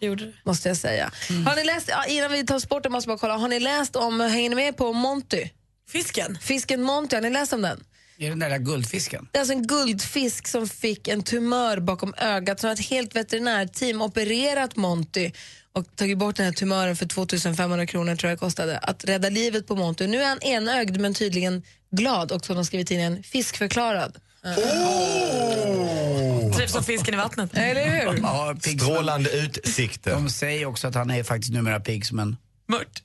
[0.00, 0.32] Gjorde det.
[0.44, 1.10] Måste jag säga.
[1.30, 1.46] Mm.
[1.46, 3.96] Har ni läst, ja, innan vi tar sporten måste jag bara kolla, har ni läst
[3.96, 5.48] om, hänger ni med på Monty?
[5.88, 6.38] Fisken?
[6.40, 7.84] Fisken Monty, har ni läst om den?
[8.18, 9.28] Är det den där guldfisken?
[9.32, 12.60] Det är alltså en guldfisk som fick en tumör bakom ögat.
[12.60, 15.30] Så ett helt veterinärteam opererat Monty
[15.72, 18.78] och tagit bort den här tumören för 2500 kronor tror jag kostade.
[18.78, 20.06] Att rädda livet på Monty.
[20.06, 24.18] Nu är han enögd men tydligen glad och som de skriver i tidningen, fiskförklarad.
[26.54, 27.50] Trivs som fisken i vattnet.
[27.54, 28.18] Eller hur?
[28.22, 30.10] Ja, pigg som Strålande utsikter.
[30.10, 32.36] De säger också att han är faktiskt numera pigg som en...
[32.68, 33.02] Mört.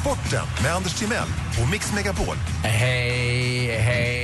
[0.00, 1.28] Sporten med Anders Timell
[1.62, 2.36] och Mix Megapol.
[2.62, 4.23] Hej, hej,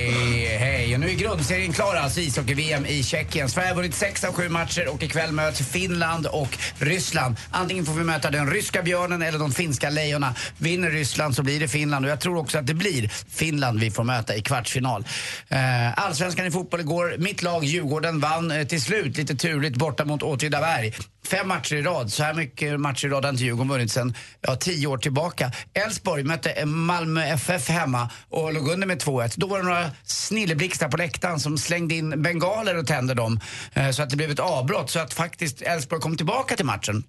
[1.01, 3.49] nu är grundserien klar, alltså ishockey-VM i Tjeckien.
[3.49, 7.37] Sverige har vunnit sex av sju matcher och ikväll möts Finland och Ryssland.
[7.51, 10.35] Antingen får vi möta den ryska björnen eller de finska lejonen.
[10.59, 13.91] Vinner Ryssland så blir det Finland och jag tror också att det blir Finland vi
[13.91, 15.05] får möta i kvartsfinal.
[15.49, 17.15] Eh, allsvenskan i fotboll igår.
[17.19, 20.95] Mitt lag Djurgården vann eh, till slut, lite turligt, borta mot Åtvidaberg.
[21.27, 22.13] Fem matcher i rad.
[22.13, 25.53] Så här mycket matcher i rad har inte Djurgården vunnit sen ja, tio år tillbaka.
[25.75, 29.35] Elfsborg mötte eh, Malmö FF hemma och låg under med 2-1.
[29.37, 33.41] Då var det några snilleblixtar på läktaren som slängde in bengaler och tände dem
[33.73, 34.91] eh, så att det blev ett avbrott.
[34.91, 37.05] Så att faktiskt Elfsborg kom tillbaka till matchen.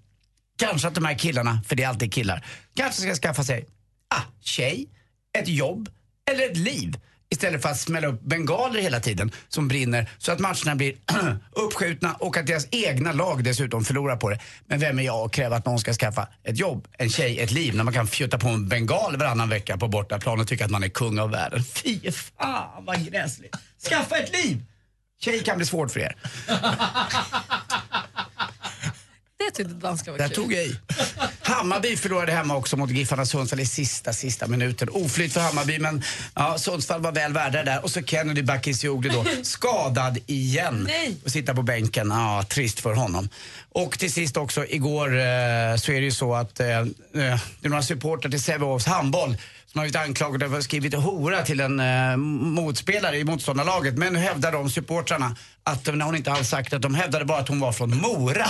[0.58, 2.45] Kanske att de här killarna, för det är alltid killar,
[2.76, 3.65] kanske ska skaffa sig
[4.15, 4.89] ah, tjej,
[5.38, 5.89] ett jobb
[6.32, 6.97] eller ett liv.
[7.32, 10.94] Istället för att smälla upp bengaler hela tiden som brinner så att matcherna blir
[11.52, 14.39] uppskjutna och att deras egna lag dessutom förlorar på det.
[14.67, 17.52] Men vem är jag att kräva att någon ska skaffa ett jobb, en tjej, ett
[17.52, 20.72] liv när man kan fjutta på en bengal varannan vecka på bortaplan och tycka att
[20.72, 21.63] man är kung av världen.
[21.74, 23.56] Fy fan vad gräsligt.
[23.89, 24.63] Skaffa ett liv!
[25.22, 26.15] Tjej kan bli svårt för er.
[29.38, 30.36] Det tyckte danska var Där kul.
[30.36, 30.80] tog jag i.
[31.51, 34.89] Hammarby förlorade hemma också mot Giffarna Sundsvall i sista, sista minuten.
[34.89, 36.03] Oflyt för Hammarby, men
[36.35, 37.83] ja, Sundsvall var väl värda där.
[37.83, 40.87] Och så Kennedy Bakircioglu då, skadad igen.
[40.87, 41.15] Nej.
[41.25, 42.07] Och sitta på bänken.
[42.09, 43.29] Ja, trist för honom.
[43.69, 47.63] Och till sist också, igår eh, så är det ju så att eh, eh, det
[47.63, 49.37] är några supportrar till Sävehofs handboll
[49.71, 53.97] som har blivit anklagade för att ha skrivit hora till en eh, motspelare i motståndarlaget.
[53.97, 57.39] Men nu hävdar de supportrarna att när hon inte alls sagt att de hävdade bara
[57.39, 58.47] att hon var från Mora.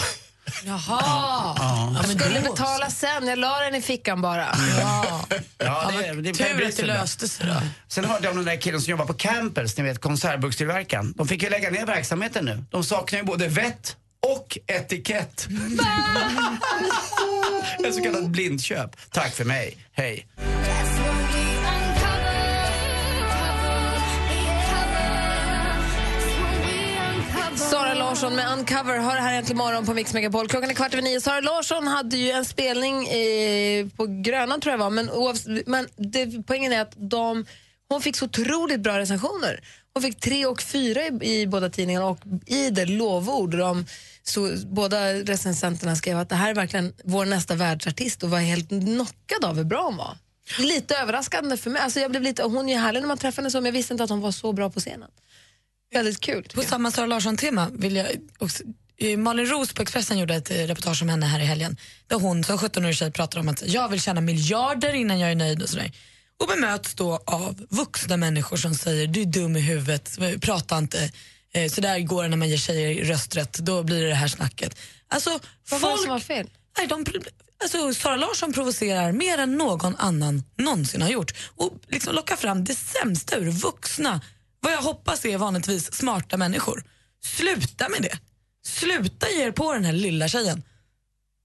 [0.66, 1.56] Jaha!
[1.58, 1.92] Ja.
[1.96, 4.56] Jag skulle betala sen, jag la den i fickan bara.
[4.80, 5.26] Ja.
[5.58, 7.54] Ja, det, det, Tur att det löste sig då.
[7.88, 11.14] Sen hörde jag om den där killen som jobbar på Campbells, ni vet konservburkstillverkaren.
[11.18, 12.64] De fick ju lägga ner verksamheten nu.
[12.70, 13.96] De saknar ju både vett
[14.28, 15.48] och etikett.
[17.86, 18.96] Ett så kallat blindköp.
[19.12, 19.78] Tack för mig.
[19.92, 20.28] Hej.
[28.12, 30.48] Larsson med Uncover har det här äntligen morgon på Mix Megapol.
[30.48, 31.22] Klockan är kvart över nio.
[31.22, 35.88] Sara Larsson hade ju en spelning i, på Grönan tror jag var, men, oavs- men
[35.98, 37.46] det, poängen är att de,
[37.90, 39.60] hon fick så otroligt bra recensioner.
[39.94, 43.58] Hon fick tre och fyra i, i båda tidningarna och idel lovord.
[43.58, 43.86] De,
[44.24, 48.70] så, båda recensenterna skrev att det här är verkligen vår nästa världsartist och var helt
[48.70, 50.18] knockad av hur bra hon var.
[50.60, 51.82] Lite överraskande för mig.
[51.82, 53.94] Alltså jag blev lite, hon är härlig när man träffar henne så, men jag visste
[53.94, 55.10] inte att hon var så bra på scenen.
[55.94, 56.44] Väldigt kul.
[56.54, 58.64] På samma Sara Larsson-tema vill jag också,
[58.98, 61.78] eh, Malin Roos på Expressen gjorde ett eh, reportage om henne här i helgen.
[62.08, 65.36] Där hon som 17-årig tjej pratar om att jag vill tjäna miljarder innan jag är
[65.36, 65.92] nöjd och sådär.
[66.42, 71.12] Och bemöts då av vuxna människor som säger du är dum i huvudet, prata inte.
[71.54, 74.28] Eh, Så där går det när man ger tjejer rösträtt, då blir det det här
[74.28, 74.78] snacket.
[75.08, 75.30] Alltså,
[75.70, 76.50] Vad var det folk- som var fel?
[76.78, 77.06] Nej, de,
[77.64, 82.64] alltså, Sara Larsson provocerar mer än någon annan någonsin har gjort och liksom lockar fram
[82.64, 84.22] det sämsta ur vuxna,
[84.62, 86.84] vad jag hoppas är vanligtvis smarta människor.
[87.24, 88.20] Sluta med det.
[88.66, 90.64] Sluta ge er på den här lilla tjejen.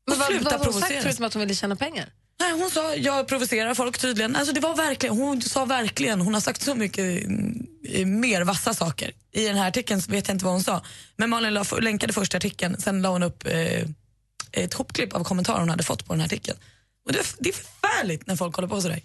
[0.06, 2.12] Men vad, sluta vad hon sagt förutom att hon ville tjäna pengar?
[2.40, 4.36] Nej, hon sa jag provocerar folk tydligen.
[4.36, 8.74] Alltså, det var verkligen, hon sa verkligen, hon har sagt så mycket mm, mer vassa
[8.74, 9.12] saker.
[9.32, 10.82] I den här artikeln så vet jag inte vad hon sa.
[11.16, 13.82] Men Malin la, länkade första artikeln, sen la hon upp eh,
[14.52, 16.58] ett hopklipp av kommentarer hon hade fått på den här artikeln.
[17.06, 19.00] Och det, det är förfärligt när folk håller på sådär.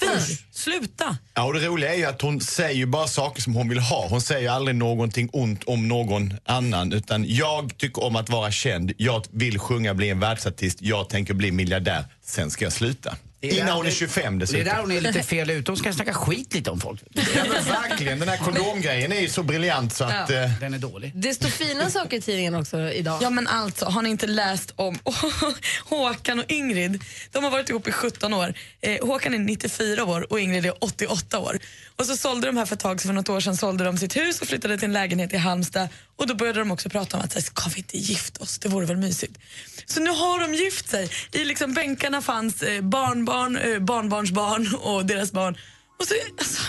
[0.00, 1.16] Fy, sluta!
[1.34, 3.78] Ja, och det roliga är ju att hon säger ju bara saker som hon vill
[3.78, 4.06] ha.
[4.08, 6.92] Hon säger ju aldrig någonting ont om någon annan.
[6.92, 11.34] Utan jag tycker om att vara känd, jag vill sjunga, bli en världsartist, jag tänker
[11.34, 12.04] bli miljardär.
[12.24, 13.16] Sen ska jag sluta.
[13.42, 14.64] Innan hon är 25 Det är dessutom.
[14.64, 15.70] där hon är lite fel ute.
[15.70, 17.00] Hon ska snacka skit lite om folk.
[17.14, 20.30] Ja, men verkligen, den här kondomgrejen är ju så briljant så att...
[20.30, 20.36] Ja.
[20.44, 21.12] Eh, Den är dålig.
[21.14, 23.18] Det står fina saker i tidningen också idag.
[23.22, 24.98] Ja men alltså, har ni inte läst om
[25.84, 27.02] Håkan och Ingrid?
[27.32, 28.54] De har varit ihop i 17 år.
[28.80, 31.58] Eh, Håkan är 94 år och Ingrid är 88 år.
[31.96, 33.98] Och så sålde de här för ett tag sedan, för något år sedan, sålde de
[33.98, 35.88] sitt hus och flyttade till en lägenhet i Halmstad.
[36.20, 38.58] Och då började de också prata om att här, ska vi inte gifta oss?
[38.58, 39.38] Det vore väl mysigt.
[39.86, 41.10] Så nu har de gift sig.
[41.32, 45.56] I liksom bänkarna fanns eh, barnbarn, eh, barnbarnsbarn och deras barn.
[45.98, 46.62] Och så, alltså,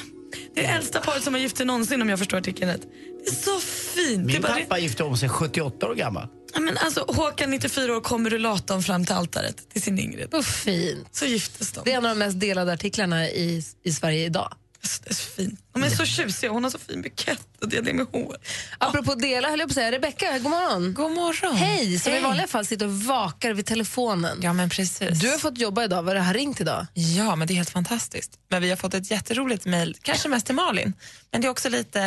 [0.55, 2.81] Det är äldsta paret som har gift sig någonsin om jag förstår artikeln rätt.
[3.25, 4.27] Det är så fint.
[4.27, 6.27] det är Min bara pappa gifte om sig 78 år gammal.
[6.53, 10.27] Ja, men alltså, Håkan, 94 år, kom rullatorn fram till altaret till sin Ingrid.
[10.31, 11.07] Vad fint.
[11.11, 11.81] Så giftes de.
[11.85, 14.53] Det är en av de mest delade artiklarna i, i Sverige idag.
[14.81, 15.59] Det är så fint.
[15.73, 16.51] De är så tjusiga.
[16.51, 18.37] Hon har så fin bukett och diadem med hår.
[18.77, 20.93] Apropå dela höll jag på att säga, Rebecka, god morgon.
[20.93, 21.55] God morgon.
[21.55, 22.23] Hej, som i Hej.
[22.23, 24.39] vanliga fall sitter och vakar vid telefonen.
[24.41, 25.19] Ja, men precis.
[25.19, 26.87] Du har fått jobba idag, vad det har ringt idag?
[26.93, 28.31] Ja, men det är helt fantastiskt.
[28.49, 30.93] Men vi har fått ett jätteroligt mejl, kanske mest till Malin,
[31.31, 31.99] men det är också lite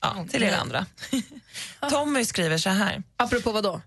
[0.00, 0.86] ja, till er andra.
[1.90, 3.02] Tommy skriver så här.
[3.16, 3.80] Apropå vad då?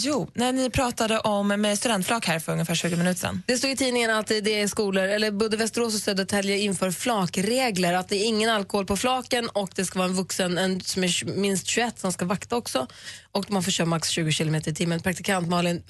[0.00, 3.42] Jo, när ni pratade om eh, med studentflak här för ungefär 20 minuter sedan.
[3.46, 7.92] Det stod i tidningen att det är skolor, eller både Västerås och Södertälje inför flakregler.
[7.94, 11.04] Att det är ingen alkohol på flaken och det ska vara en vuxen en som
[11.04, 12.86] är minst 21 som ska vakta också.
[13.32, 15.00] Och man får köra max 20 km i timmen.
[15.00, 15.82] Praktikant Malin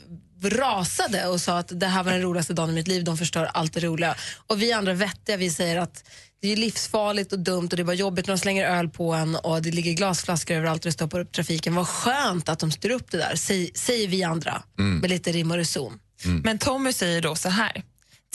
[0.43, 3.45] rasade och sa att det här var den roligaste dagen i mitt liv, de förstör
[3.45, 4.15] allt det roliga.
[4.47, 6.05] Och vi andra vettiga, vi säger att
[6.45, 9.13] det är livsfarligt och dumt och det är bara jobbigt när de slänger öl på
[9.13, 11.75] en och det ligger glasflaskor överallt och det stoppar upp trafiken.
[11.75, 14.99] Vad skönt att de styr upp det där, säger, vi andra Mm.
[14.99, 15.99] med lite rim och reson.
[16.45, 17.83] Men Tommy säger då så här.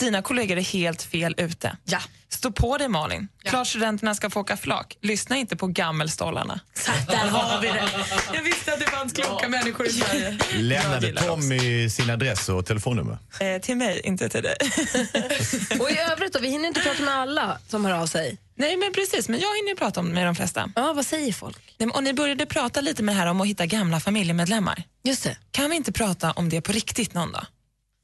[0.00, 1.76] Dina kollegor är helt fel ute.
[1.84, 1.98] Ja.
[2.28, 3.28] Stå på dig Malin.
[3.44, 4.96] Klart studenterna ska få åka flak.
[5.02, 6.60] Lyssna inte på gammelstollarna.
[7.08, 7.88] Där har vi det.
[8.34, 10.38] Jag visste att det fanns kloka människor i Sverige.
[10.54, 13.18] Lämnade Tommy sin adress och telefonnummer?
[13.40, 14.56] Eh, till mig, inte till dig.
[15.80, 18.38] Och i övrigt då, vi hinner inte prata med alla som hör av sig.
[18.54, 19.28] Nej, men precis.
[19.28, 20.70] Men jag hinner prata med de flesta.
[20.76, 21.74] Ja, vad säger folk?
[21.78, 24.82] Nej, Och ni började prata lite med det här om att hitta gamla familjemedlemmar.
[25.04, 25.36] Just det.
[25.50, 27.46] Kan vi inte prata om det på riktigt någon dag?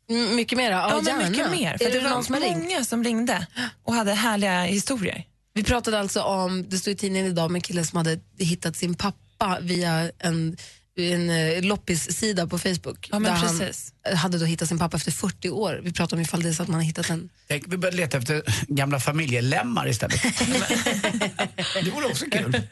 [0.08, 0.70] Mycket mer?
[0.70, 1.78] Ja, Ja, mycket mer.
[1.78, 3.46] För är det, det, var som många som ringde
[3.84, 5.24] och hade härliga historier.
[5.54, 8.76] Vi pratade alltså om, det stod i tidningen idag, med en kille som hade hittat
[8.76, 10.56] sin pappa via en,
[10.96, 13.08] en eh, loppissida på Facebook.
[13.12, 13.92] Ja, men där precis.
[14.04, 15.80] han hade då hittat sin pappa efter 40 år.
[15.82, 17.28] Vi pratade om ifall det är så att man har hittat en...
[17.48, 20.22] Tänk, vi började leta efter gamla familjelemmar istället.
[21.84, 22.62] det vore också kul.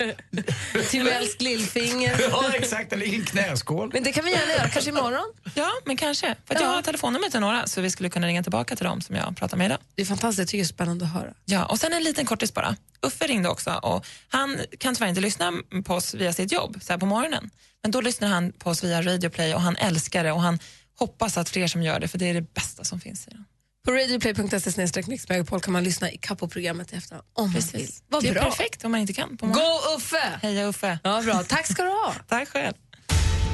[0.90, 2.16] Timells lillfinger.
[2.30, 2.92] ja, exakt.
[2.92, 3.90] Eller en knäskål.
[3.92, 5.32] Men det kan vi gärna göra, kanske imorgon.
[5.54, 6.34] Ja, men kanske.
[6.44, 9.00] För att jag har telefonnummer till några så vi skulle kunna ringa tillbaka till dem
[9.00, 9.78] som jag pratar med idag.
[9.94, 11.34] Det är fantastiskt, jag tycker det är spännande att höra.
[11.44, 12.76] Ja, och sen en liten kortis bara.
[13.06, 15.52] Uffe ringde också och han kan tyvärr inte lyssna
[15.84, 17.50] på oss via sitt jobb så här på morgonen.
[17.82, 20.58] Men då lyssnar han på oss via Radio Play och han älskar det och han
[20.98, 23.22] hoppas att fler som gör det för det är det bästa som finns.
[23.22, 23.46] Säger han.
[23.84, 26.18] På radioplay.se mixmegapol kan man lyssna i
[26.50, 27.88] programmet i efterhand om man vill.
[28.08, 28.42] Vad det är bra.
[28.42, 29.68] perfekt om man inte kan på morgonen.
[29.68, 30.38] Go Uffe!
[30.42, 30.98] Heja Uffe!
[31.02, 31.42] Ja, bra.
[31.48, 32.14] Tack ska du ha.
[32.28, 32.74] Tack själv.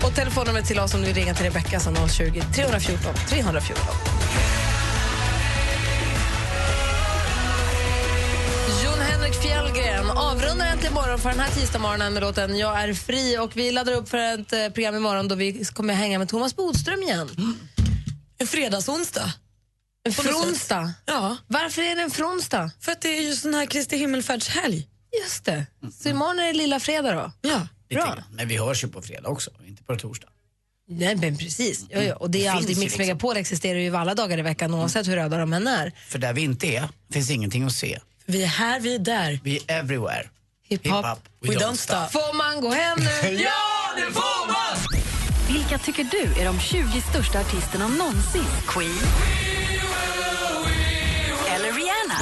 [0.05, 3.85] Och telefonnumret till oss om du vill ringa till Rebecka som 020 314 314.
[9.31, 13.57] Henrik Fjällgren avrundar äntligen morgon för den här tisdagsmorgonen med låten Jag är fri och
[13.57, 17.03] vi laddar upp för ett eh, program imorgon då vi kommer hänga med Thomas Bodström
[17.03, 17.57] igen.
[18.39, 19.33] En fredagsonsdag.
[20.07, 20.93] En På något fronsdag?
[21.07, 21.37] Ja.
[21.47, 22.71] Varför är det en fronsdag?
[22.81, 24.89] För att det är ju sån här Kristi himmelfärdshelg.
[25.25, 25.67] Just det.
[26.03, 27.49] Så imorgon är det lilla fredag då?
[27.49, 27.67] Ja.
[27.91, 28.17] Bra.
[28.31, 30.29] Men vi hörs ju på fredag också, inte på torsdag.
[30.89, 31.87] Nej, men precis.
[31.91, 32.15] Ja, ja.
[32.15, 33.07] Och det är alltid, finns ju Mix liksom.
[33.07, 35.93] Megapol existerar ju alla dagar i veckan oavsett hur röda de än är.
[36.09, 37.99] För där vi inte är finns ingenting att se.
[38.31, 39.41] Vi är här, vi är där.
[39.43, 40.29] Vi är everywhere.
[40.69, 42.13] Hiphop, we, don't stop.
[42.13, 43.29] Får man gå hem nu?
[43.43, 45.03] Ja, det får man!
[45.49, 48.45] Vilka tycker du är de 20 största artisterna någonsin?
[48.69, 48.99] Queen?
[51.55, 52.19] Eller Rihanna?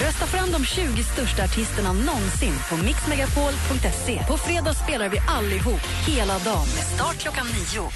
[0.00, 4.24] Rösta fram de 20 största artisterna någonsin på mixmegapol.se.
[4.28, 7.90] På fredag spelar vi allihop hela dagen med start klockan nio.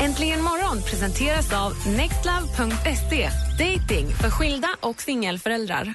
[0.00, 3.30] Äntligen morgon presenteras av nextlove.se.
[3.58, 5.94] Dating för skilda och singelföräldrar.